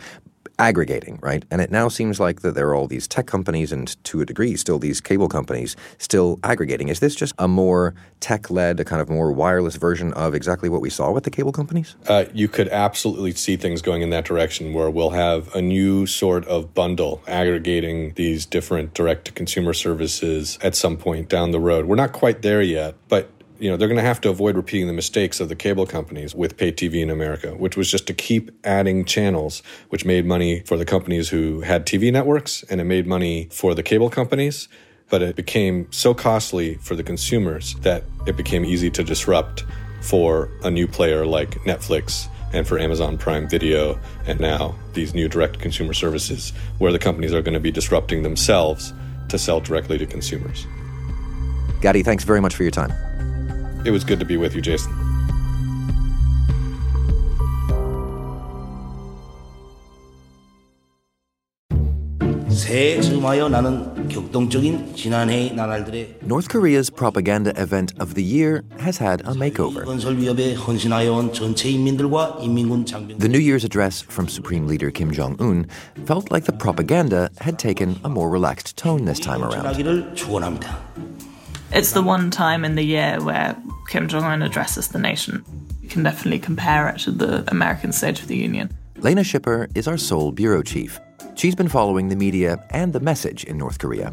Aggregating, 0.60 1.18
right? 1.22 1.44
And 1.50 1.62
it 1.62 1.70
now 1.70 1.88
seems 1.88 2.20
like 2.20 2.42
that 2.42 2.54
there 2.54 2.68
are 2.68 2.74
all 2.74 2.86
these 2.86 3.08
tech 3.08 3.26
companies 3.26 3.72
and 3.72 3.96
to 4.04 4.20
a 4.20 4.26
degree 4.26 4.56
still 4.56 4.78
these 4.78 5.00
cable 5.00 5.28
companies 5.28 5.74
still 5.96 6.38
aggregating. 6.44 6.88
Is 6.88 7.00
this 7.00 7.14
just 7.14 7.34
a 7.38 7.48
more 7.48 7.94
tech-led, 8.20 8.78
a 8.78 8.84
kind 8.84 9.00
of 9.00 9.08
more 9.08 9.32
wireless 9.32 9.76
version 9.76 10.12
of 10.12 10.34
exactly 10.34 10.68
what 10.68 10.82
we 10.82 10.90
saw 10.90 11.10
with 11.10 11.24
the 11.24 11.30
cable 11.30 11.50
companies? 11.50 11.96
Uh, 12.06 12.26
you 12.34 12.46
could 12.46 12.68
absolutely 12.68 13.32
see 13.32 13.56
things 13.56 13.80
going 13.80 14.02
in 14.02 14.10
that 14.10 14.26
direction 14.26 14.74
where 14.74 14.90
we'll 14.90 15.10
have 15.10 15.52
a 15.54 15.62
new 15.62 16.06
sort 16.06 16.46
of 16.46 16.74
bundle 16.74 17.22
aggregating 17.26 18.12
these 18.14 18.44
different 18.44 18.92
direct-to-consumer 18.92 19.72
services 19.72 20.58
at 20.62 20.74
some 20.76 20.98
point 20.98 21.30
down 21.30 21.52
the 21.52 21.60
road. 21.60 21.86
We're 21.86 21.96
not 21.96 22.12
quite 22.12 22.42
there 22.42 22.60
yet, 22.60 22.96
but 23.08 23.30
you 23.60 23.70
know, 23.70 23.76
they're 23.76 23.88
going 23.88 23.98
to 23.98 24.02
have 24.02 24.20
to 24.22 24.30
avoid 24.30 24.56
repeating 24.56 24.86
the 24.86 24.92
mistakes 24.92 25.38
of 25.38 25.50
the 25.50 25.54
cable 25.54 25.86
companies 25.86 26.34
with 26.34 26.56
pay 26.56 26.72
TV 26.72 27.02
in 27.02 27.10
America, 27.10 27.54
which 27.54 27.76
was 27.76 27.90
just 27.90 28.06
to 28.06 28.14
keep 28.14 28.50
adding 28.64 29.04
channels, 29.04 29.62
which 29.90 30.04
made 30.04 30.24
money 30.24 30.60
for 30.60 30.78
the 30.78 30.86
companies 30.86 31.28
who 31.28 31.60
had 31.60 31.86
TV 31.86 32.10
networks 32.10 32.62
and 32.64 32.80
it 32.80 32.84
made 32.84 33.06
money 33.06 33.48
for 33.52 33.74
the 33.74 33.82
cable 33.82 34.08
companies. 34.08 34.66
But 35.10 35.22
it 35.22 35.36
became 35.36 35.90
so 35.92 36.14
costly 36.14 36.76
for 36.76 36.94
the 36.94 37.02
consumers 37.02 37.74
that 37.80 38.04
it 38.26 38.36
became 38.36 38.64
easy 38.64 38.90
to 38.90 39.04
disrupt 39.04 39.64
for 40.00 40.50
a 40.64 40.70
new 40.70 40.88
player 40.88 41.26
like 41.26 41.50
Netflix 41.64 42.28
and 42.52 42.66
for 42.66 42.78
Amazon 42.78 43.18
Prime 43.18 43.48
Video, 43.48 43.98
and 44.26 44.40
now 44.40 44.74
these 44.94 45.14
new 45.14 45.28
direct 45.28 45.60
consumer 45.60 45.92
services, 45.92 46.52
where 46.78 46.90
the 46.90 46.98
companies 46.98 47.32
are 47.32 47.42
going 47.42 47.54
to 47.54 47.60
be 47.60 47.70
disrupting 47.70 48.22
themselves 48.22 48.92
to 49.28 49.38
sell 49.38 49.60
directly 49.60 49.98
to 49.98 50.06
consumers. 50.06 50.66
Gady, 51.80 52.04
thanks 52.04 52.24
very 52.24 52.40
much 52.40 52.54
for 52.54 52.62
your 52.62 52.72
time. 52.72 52.92
It 53.84 53.90
was 53.90 54.04
good 54.04 54.18
to 54.20 54.26
be 54.26 54.36
with 54.36 54.54
you, 54.54 54.60
Jason. 54.60 54.92
North 66.22 66.48
Korea's 66.48 66.90
propaganda 66.90 67.52
event 67.60 67.92
of 67.98 68.14
the 68.14 68.22
year 68.22 68.64
has 68.78 68.98
had 68.98 69.22
a 69.22 69.32
makeover. 69.34 69.84
The 73.18 73.28
New 73.28 73.38
Year's 73.38 73.64
address 73.64 74.02
from 74.02 74.28
Supreme 74.28 74.66
Leader 74.66 74.90
Kim 74.90 75.10
Jong 75.10 75.36
un 75.40 75.66
felt 76.04 76.30
like 76.30 76.44
the 76.44 76.52
propaganda 76.52 77.30
had 77.40 77.58
taken 77.58 77.98
a 78.04 78.08
more 78.08 78.28
relaxed 78.28 78.76
tone 78.76 79.04
this 79.04 79.18
time 79.18 79.42
around. 79.42 79.64
It's 81.72 81.92
the 81.92 82.02
one 82.02 82.32
time 82.32 82.64
in 82.64 82.74
the 82.74 82.82
year 82.82 83.20
where 83.22 83.56
Kim 83.88 84.08
Jong 84.08 84.24
un 84.24 84.42
addresses 84.42 84.88
the 84.88 84.98
nation. 84.98 85.44
You 85.80 85.88
can 85.88 86.02
definitely 86.02 86.40
compare 86.40 86.88
it 86.88 86.98
to 87.00 87.12
the 87.12 87.48
American 87.48 87.92
State 87.92 88.20
of 88.20 88.26
the 88.26 88.36
Union. 88.36 88.76
Lena 88.96 89.20
Schipper 89.20 89.70
is 89.76 89.86
our 89.86 89.96
Seoul 89.96 90.32
bureau 90.32 90.62
chief. 90.62 90.98
She's 91.36 91.54
been 91.54 91.68
following 91.68 92.08
the 92.08 92.16
media 92.16 92.66
and 92.70 92.92
the 92.92 92.98
message 92.98 93.44
in 93.44 93.56
North 93.56 93.78
Korea. 93.78 94.12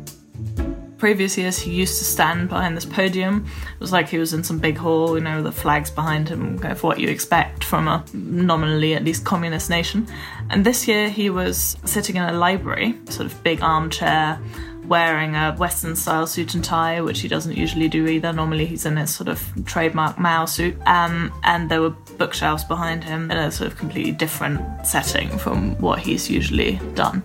Previous 1.00 1.36
years, 1.36 1.58
he 1.58 1.72
used 1.72 1.98
to 1.98 2.06
stand 2.06 2.48
behind 2.48 2.78
this 2.78 2.86
podium. 2.86 3.46
It 3.74 3.80
was 3.80 3.92
like 3.92 4.08
he 4.08 4.20
was 4.20 4.34
in 4.34 4.44
some 4.44 4.60
big 4.60 4.78
hall, 4.78 5.18
you 5.18 5.24
know, 5.24 5.42
the 5.42 5.52
flags 5.52 5.90
behind 5.90 6.30
him, 6.30 6.60
kind 6.60 6.72
of 6.72 6.84
what 6.84 7.00
you 7.00 7.10
expect 7.10 7.64
from 7.64 7.88
a 7.88 8.04
nominally 8.14 8.94
at 8.94 9.04
least 9.04 9.26
communist 9.26 9.70
nation. 9.70 10.08
And 10.52 10.64
this 10.64 10.88
year, 10.88 11.10
he 11.10 11.30
was 11.32 11.76
sitting 11.86 12.18
in 12.18 12.24
a 12.24 12.34
library, 12.34 12.96
sort 13.10 13.26
of 13.26 13.44
big 13.44 13.62
armchair, 13.62 14.40
wearing 14.88 15.36
a 15.36 15.53
Western 15.53 15.96
style 15.96 16.27
suit 16.27 16.53
and 16.56 16.63
tie, 16.63 17.01
which 17.01 17.20
he 17.20 17.27
doesn't 17.27 17.56
usually 17.56 17.88
do 17.89 18.08
either. 18.08 18.32
Normally 18.32 18.65
he's 18.65 18.86
in 18.86 18.98
his 18.98 19.13
sort 19.13 19.27
of 19.27 19.44
trademark 19.65 20.17
Mao 20.17 20.46
suit. 20.46 20.77
Um, 20.86 21.34
and 21.44 21.70
there 21.70 21.82
were 21.82 21.91
bookshelves 22.17 22.63
behind 22.63 23.03
him 23.03 23.29
in 23.29 23.38
a 23.38 23.51
sort 23.51 23.72
of 23.72 23.77
completely 23.77 24.12
different 24.12 24.62
setting 24.86 25.38
from 25.38 25.75
what 25.82 26.00
he's 26.00 26.29
usually 26.29 26.79
done. 26.96 27.24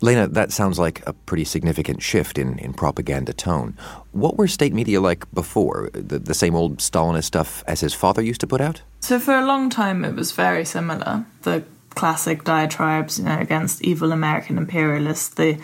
Lena, 0.00 0.28
that 0.28 0.52
sounds 0.52 0.78
like 0.78 1.02
a 1.06 1.12
pretty 1.12 1.44
significant 1.44 2.02
shift 2.02 2.38
in, 2.38 2.58
in 2.60 2.72
propaganda 2.72 3.32
tone. 3.32 3.76
What 4.12 4.36
were 4.36 4.46
state 4.46 4.72
media 4.72 5.00
like 5.00 5.30
before? 5.34 5.90
The, 5.92 6.20
the 6.20 6.34
same 6.34 6.54
old 6.54 6.78
Stalinist 6.78 7.24
stuff 7.24 7.64
as 7.66 7.80
his 7.80 7.94
father 7.94 8.22
used 8.22 8.40
to 8.42 8.46
put 8.46 8.60
out? 8.60 8.82
So, 9.00 9.18
for 9.18 9.34
a 9.34 9.44
long 9.44 9.70
time, 9.70 10.04
it 10.04 10.14
was 10.14 10.30
very 10.32 10.64
similar. 10.64 11.24
The 11.42 11.64
classic 11.90 12.44
diatribes 12.44 13.18
you 13.18 13.24
know, 13.24 13.38
against 13.38 13.82
evil 13.82 14.12
American 14.12 14.58
imperialists. 14.58 15.30
The 15.30 15.58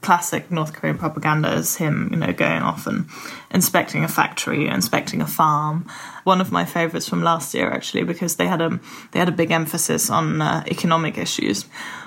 classic 0.00 0.50
North 0.50 0.72
Korean 0.72 0.98
propaganda 0.98 1.52
is 1.52 1.76
him, 1.76 2.08
you 2.10 2.18
know, 2.18 2.32
going 2.32 2.62
off 2.62 2.86
and 2.86 3.06
inspecting 3.50 4.04
a 4.04 4.08
factory, 4.08 4.66
inspecting 4.66 5.20
a 5.20 5.26
farm. 5.26 5.86
One 6.24 6.40
of 6.40 6.52
my 6.52 6.64
favourites 6.64 7.08
from 7.08 7.22
last 7.22 7.54
year, 7.54 7.70
actually, 7.70 8.04
because 8.04 8.36
they 8.36 8.46
had 8.46 8.60
a 8.60 8.80
they 9.12 9.18
had 9.18 9.28
a 9.28 9.32
big 9.32 9.50
emphasis 9.50 10.10
on 10.10 10.40
uh, 10.40 10.64
economic 10.66 11.18
issues, 11.18 11.66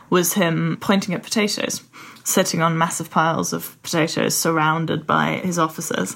was 0.10 0.34
him 0.34 0.78
pointing 0.82 1.14
at 1.14 1.24
potatoes, 1.24 1.84
sitting 2.24 2.62
on 2.62 2.78
massive 2.78 3.10
piles 3.10 3.54
of 3.54 3.82
potatoes, 3.84 4.36
surrounded 4.36 5.06
by 5.06 5.38
his 5.38 5.60
officers. 5.60 6.16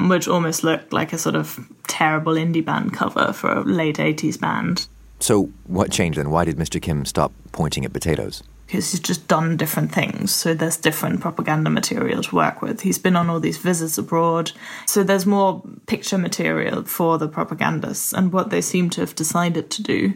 Which 0.00 0.28
almost 0.28 0.62
looked 0.62 0.92
like 0.92 1.12
a 1.12 1.18
sort 1.18 1.34
of 1.34 1.58
terrible 1.88 2.34
indie 2.34 2.64
band 2.64 2.94
cover 2.94 3.32
for 3.32 3.50
a 3.50 3.64
late 3.64 3.96
80s 3.96 4.38
band. 4.38 4.86
So, 5.20 5.50
what 5.66 5.90
changed 5.90 6.18
then? 6.18 6.30
Why 6.30 6.44
did 6.44 6.56
Mr. 6.56 6.80
Kim 6.80 7.04
stop 7.04 7.32
pointing 7.52 7.84
at 7.84 7.92
potatoes? 7.92 8.42
Because 8.66 8.90
he's 8.90 9.00
just 9.00 9.26
done 9.28 9.56
different 9.56 9.92
things. 9.92 10.34
So, 10.34 10.54
there's 10.54 10.76
different 10.76 11.20
propaganda 11.20 11.70
material 11.70 12.22
to 12.22 12.34
work 12.34 12.62
with. 12.62 12.82
He's 12.82 12.98
been 12.98 13.16
on 13.16 13.28
all 13.28 13.40
these 13.40 13.58
visits 13.58 13.98
abroad. 13.98 14.52
So, 14.86 15.02
there's 15.02 15.26
more 15.26 15.62
picture 15.86 16.18
material 16.18 16.84
for 16.84 17.18
the 17.18 17.28
propagandists. 17.28 18.12
And 18.12 18.32
what 18.32 18.50
they 18.50 18.60
seem 18.60 18.90
to 18.90 19.00
have 19.00 19.14
decided 19.14 19.70
to 19.70 19.82
do 19.82 20.14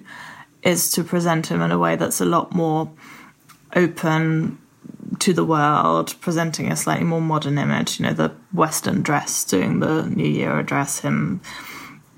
is 0.62 0.90
to 0.92 1.02
present 1.02 1.48
him 1.48 1.60
in 1.60 1.72
a 1.72 1.78
way 1.78 1.96
that's 1.96 2.20
a 2.20 2.24
lot 2.24 2.54
more 2.54 2.90
open 3.74 4.58
to 5.18 5.32
the 5.32 5.44
world, 5.44 6.14
presenting 6.20 6.70
a 6.70 6.76
slightly 6.76 7.04
more 7.04 7.20
modern 7.20 7.58
image. 7.58 7.98
You 7.98 8.06
know, 8.06 8.12
the 8.12 8.32
Western 8.52 9.02
dress 9.02 9.44
doing 9.44 9.80
the 9.80 10.04
New 10.04 10.28
Year 10.28 10.58
address, 10.58 11.00
him 11.00 11.40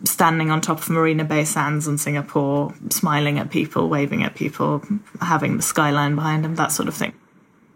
standing 0.05 0.51
on 0.51 0.61
top 0.61 0.79
of 0.79 0.91
Marina 0.91 1.25
Bay 1.25 1.45
Sands 1.45 1.89
in 1.89 1.99
Singapore, 1.99 2.75
smiling 2.91 3.39
at 3.39 3.51
people, 3.51 3.89
waving 3.89 4.23
at 4.23 4.35
people, 4.35 4.83
having 5.21 5.57
the 5.57 5.63
skyline 5.63 6.15
behind 6.15 6.45
him, 6.45 6.55
that 6.57 6.73
sort 6.73 6.89
of 6.89 6.95
thing. 6.95 7.13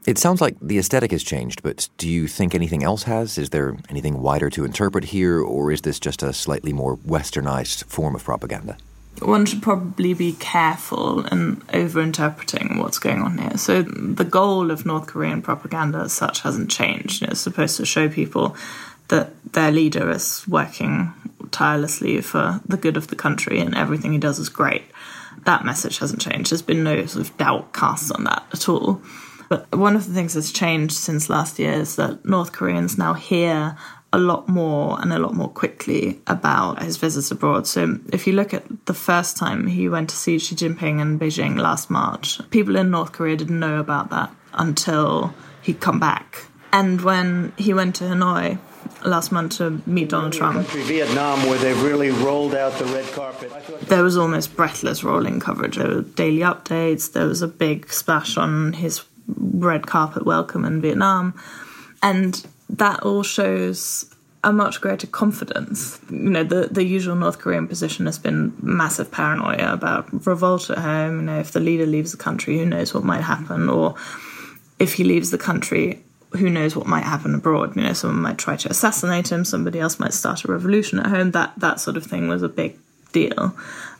It 0.06 0.16
sounds 0.16 0.40
like 0.40 0.56
the 0.60 0.78
aesthetic 0.78 1.10
has 1.10 1.22
changed, 1.22 1.62
but 1.62 1.88
do 1.98 2.08
you 2.08 2.28
think 2.28 2.54
anything 2.54 2.82
else 2.82 3.02
has? 3.02 3.36
Is 3.36 3.50
there 3.50 3.76
anything 3.90 4.22
wider 4.22 4.48
to 4.50 4.64
interpret 4.64 5.04
here, 5.04 5.40
or 5.40 5.70
is 5.70 5.82
this 5.82 6.00
just 6.00 6.22
a 6.22 6.32
slightly 6.32 6.72
more 6.72 6.96
westernized 6.98 7.84
form 7.84 8.14
of 8.14 8.24
propaganda? 8.24 8.78
One 9.20 9.44
should 9.46 9.62
probably 9.62 10.14
be 10.14 10.32
careful 10.32 11.26
in 11.26 11.60
over 11.74 12.00
interpreting 12.00 12.78
what's 12.78 12.98
going 12.98 13.20
on 13.20 13.36
here. 13.38 13.58
So, 13.58 13.82
the 13.82 14.24
goal 14.24 14.70
of 14.70 14.86
North 14.86 15.08
Korean 15.08 15.42
propaganda 15.42 15.98
as 15.98 16.12
such 16.12 16.40
hasn't 16.40 16.70
changed. 16.70 17.22
It's 17.24 17.40
supposed 17.40 17.76
to 17.78 17.84
show 17.84 18.08
people 18.08 18.56
that 19.08 19.52
their 19.52 19.72
leader 19.72 20.10
is 20.10 20.46
working 20.46 21.12
tirelessly 21.58 22.20
for 22.20 22.60
the 22.66 22.76
good 22.76 22.96
of 22.96 23.08
the 23.08 23.16
country 23.16 23.58
and 23.58 23.74
everything 23.74 24.12
he 24.12 24.18
does 24.18 24.38
is 24.38 24.48
great. 24.48 24.84
That 25.44 25.64
message 25.64 25.98
hasn't 25.98 26.20
changed. 26.20 26.50
There's 26.50 26.62
been 26.62 26.84
no 26.84 27.04
sort 27.06 27.28
of 27.28 27.36
doubt 27.36 27.72
cast 27.72 28.12
on 28.12 28.24
that 28.24 28.44
at 28.52 28.68
all. 28.68 29.02
But 29.48 29.74
one 29.74 29.96
of 29.96 30.06
the 30.06 30.14
things 30.14 30.34
that's 30.34 30.52
changed 30.52 30.94
since 30.94 31.28
last 31.28 31.58
year 31.58 31.72
is 31.72 31.96
that 31.96 32.24
North 32.24 32.52
Koreans 32.52 32.96
now 32.96 33.14
hear 33.14 33.76
a 34.12 34.18
lot 34.18 34.48
more 34.48 35.00
and 35.00 35.12
a 35.12 35.18
lot 35.18 35.34
more 35.34 35.48
quickly 35.48 36.20
about 36.28 36.82
his 36.82 36.96
visits 36.96 37.30
abroad. 37.30 37.66
So, 37.66 37.98
if 38.12 38.26
you 38.26 38.34
look 38.34 38.54
at 38.54 38.64
the 38.86 38.94
first 38.94 39.36
time 39.36 39.66
he 39.66 39.88
went 39.88 40.10
to 40.10 40.16
see 40.16 40.38
Xi 40.38 40.54
Jinping 40.54 41.00
in 41.00 41.18
Beijing 41.18 41.58
last 41.58 41.90
March, 41.90 42.40
people 42.50 42.76
in 42.76 42.90
North 42.90 43.12
Korea 43.12 43.36
didn't 43.36 43.58
know 43.58 43.80
about 43.80 44.10
that 44.10 44.30
until 44.54 45.34
he'd 45.62 45.80
come 45.80 45.98
back. 45.98 46.46
And 46.72 47.00
when 47.00 47.52
he 47.56 47.74
went 47.74 47.96
to 47.96 48.04
Hanoi, 48.04 48.58
last 49.04 49.32
month 49.32 49.58
to 49.58 49.80
meet 49.86 50.08
Donald 50.10 50.32
Trump. 50.32 50.66
Vietnam, 50.68 51.46
where 51.46 51.58
they've 51.58 51.82
really 51.82 52.10
rolled 52.10 52.54
out 52.54 52.72
the 52.78 52.84
red 52.86 53.06
carpet. 53.12 53.52
There 53.82 54.02
was 54.02 54.16
almost 54.16 54.56
breathless 54.56 55.04
rolling 55.04 55.40
coverage. 55.40 55.76
There 55.76 55.88
were 55.88 56.02
daily 56.02 56.40
updates. 56.40 57.12
There 57.12 57.26
was 57.26 57.42
a 57.42 57.48
big 57.48 57.92
splash 57.92 58.36
on 58.36 58.72
his 58.74 59.04
red 59.36 59.86
carpet 59.86 60.24
welcome 60.24 60.64
in 60.64 60.80
Vietnam, 60.80 61.34
and 62.02 62.46
that 62.70 63.00
all 63.00 63.22
shows 63.22 64.12
a 64.44 64.52
much 64.52 64.80
greater 64.80 65.06
confidence. 65.06 66.00
You 66.10 66.30
know, 66.30 66.44
the, 66.44 66.68
the 66.70 66.84
usual 66.84 67.16
North 67.16 67.38
Korean 67.38 67.66
position 67.66 68.06
has 68.06 68.18
been 68.18 68.54
massive 68.62 69.10
paranoia 69.10 69.72
about 69.72 70.26
revolt 70.26 70.70
at 70.70 70.78
home. 70.78 71.16
You 71.16 71.22
know, 71.22 71.40
if 71.40 71.52
the 71.52 71.60
leader 71.60 71.86
leaves 71.86 72.12
the 72.12 72.18
country, 72.18 72.58
who 72.58 72.66
knows 72.66 72.94
what 72.94 73.04
might 73.04 73.22
happen, 73.22 73.68
or 73.68 73.96
if 74.78 74.94
he 74.94 75.04
leaves 75.04 75.30
the 75.30 75.38
country, 75.38 76.02
who 76.32 76.50
knows 76.50 76.76
what 76.76 76.86
might 76.86 77.04
happen 77.04 77.34
abroad? 77.34 77.76
You 77.76 77.82
know, 77.82 77.92
someone 77.92 78.20
might 78.20 78.38
try 78.38 78.56
to 78.56 78.68
assassinate 78.68 79.32
him, 79.32 79.44
somebody 79.44 79.80
else 79.80 79.98
might 79.98 80.12
start 80.12 80.44
a 80.44 80.52
revolution 80.52 80.98
at 80.98 81.06
home. 81.06 81.30
That 81.32 81.52
that 81.58 81.80
sort 81.80 81.96
of 81.96 82.04
thing 82.04 82.28
was 82.28 82.42
a 82.42 82.48
big 82.48 82.78
deal, 83.12 83.54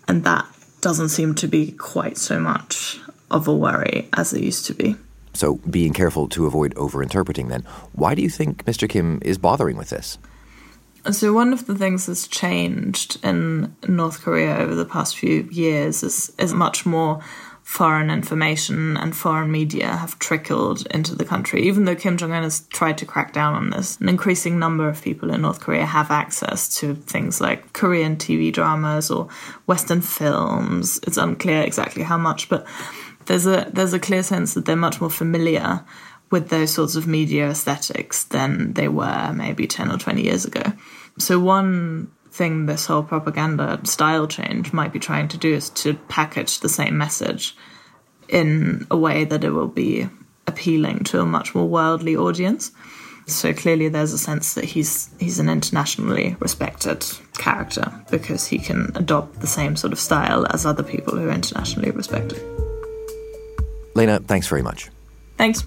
and 0.07 0.25
that 0.25 0.47
doesn't 0.81 1.09
seem 1.09 1.35
to 1.37 1.49
be 1.49 1.73
quite 1.73 2.17
so 2.17 2.39
much 2.39 3.01
of 3.31 3.49
a 3.49 3.55
worry 3.55 4.09
as 4.13 4.33
it 4.33 4.43
used 4.43 4.67
to 4.67 4.75
be. 4.75 4.97
So, 5.35 5.57
being 5.71 5.93
careful 5.93 6.29
to 6.31 6.47
avoid 6.47 6.75
overinterpreting, 6.75 7.49
then, 7.49 7.63
why 7.93 8.15
do 8.15 8.23
you 8.23 8.31
think 8.31 8.65
Mr. 8.65 8.89
Kim 8.89 9.21
is 9.23 9.39
bothering 9.39 9.77
with 9.77 9.91
this? 9.91 10.19
So, 11.13 11.33
one 11.33 11.53
of 11.53 11.67
the 11.67 11.77
things 11.77 12.07
that's 12.07 12.27
changed 12.27 13.25
in 13.25 13.75
North 13.87 14.21
Korea 14.21 14.57
over 14.57 14.75
the 14.75 14.85
past 14.85 15.17
few 15.17 15.49
years 15.51 16.03
is, 16.03 16.33
is 16.39 16.53
much 16.53 16.85
more 16.85 17.23
foreign 17.69 18.09
information 18.09 18.97
and 18.97 19.15
foreign 19.15 19.53
media 19.53 19.89
have 19.89 20.19
trickled 20.19 20.87
into 20.87 21.15
the 21.15 21.25
country. 21.25 21.65
Even 21.65 21.85
though 21.85 21.95
Kim 21.95 22.17
Jong 22.17 22.33
un 22.33 22.43
has 22.43 22.61
tried 22.69 22.97
to 22.97 23.05
crack 23.05 23.35
down 23.35 23.55
on 23.55 23.69
this, 23.69 24.01
an 24.01 24.09
increasing 24.09 24.59
number 24.59 24.89
of 24.89 25.03
people 25.03 25.31
in 25.31 25.43
North 25.43 25.61
Korea 25.61 25.85
have 25.85 26.11
access 26.11 26.75
to 26.77 26.95
things 26.95 27.43
like 27.43 27.75
Korean 27.75 28.17
TV 28.17 28.51
dramas 28.51 29.11
or 29.11 29.29
Western 29.67 30.01
films. 30.01 30.99
It's 31.07 31.19
unclear 31.19 31.61
exactly 31.61 32.03
how 32.03 32.17
much, 32.17 32.49
but 32.49 32.67
there's 33.27 33.47
a 33.47 33.69
there's 33.71 33.93
a 33.93 33.99
clear 33.99 34.23
sense 34.23 34.55
that 34.55 34.65
they're 34.65 34.75
much 34.75 34.99
more 35.03 35.11
familiar 35.11 35.85
with 36.31 36.49
those 36.49 36.71
sorts 36.71 36.97
of 36.97 37.07
media 37.07 37.51
aesthetics 37.51 38.25
than 38.25 38.73
they 38.73 38.89
were 38.89 39.31
maybe 39.35 39.67
10 39.67 39.93
or 39.93 39.99
20 39.99 40.23
years 40.23 40.47
ago. 40.47 40.63
So 41.19 41.39
one 41.39 42.11
thing 42.39 42.67
this 42.67 42.87
whole 42.87 43.03
propaganda 43.03 43.81
style 43.85 44.27
change 44.27 44.73
might 44.73 44.93
be 44.93 45.01
trying 45.01 45.29
to 45.29 45.37
do 45.37 45.53
is 45.53 45.69
to 45.71 45.95
package 46.09 46.61
the 46.61 46.69
same 46.69 46.97
message 46.97 47.57
in 48.29 48.87
a 48.91 48.97
way 48.97 49.25
that 49.25 49.45
it 49.45 49.51
will 49.51 49.69
be 49.69 50.09
appealing 50.47 51.01
to 51.05 51.21
a 51.21 51.27
much 51.27 51.55
more 51.55 51.69
worldly 51.69 52.17
audience. 52.17 52.71
So 53.27 53.53
clearly, 53.53 53.89
there's 53.89 54.15
a 54.15 54.19
sense 54.19 54.55
that 54.55 54.65
he's 54.65 55.11
he's 55.21 55.39
an 55.39 55.51
internationally 55.51 56.37
respected 56.41 57.05
character 57.35 57.93
because 58.11 58.47
he 58.47 58.59
can 58.59 58.91
adopt 58.95 59.41
the 59.41 59.47
same 59.47 59.77
sort 59.77 59.93
of 59.93 60.01
style 60.01 60.47
as 60.51 60.65
other 60.65 60.83
people 60.83 61.15
who 61.19 61.29
are 61.29 61.33
internationally 61.33 61.91
respected. 61.91 62.41
Lena, 63.95 64.21
thanks 64.21 64.47
very 64.47 64.63
much. 64.63 64.89
Thanks. 65.37 65.67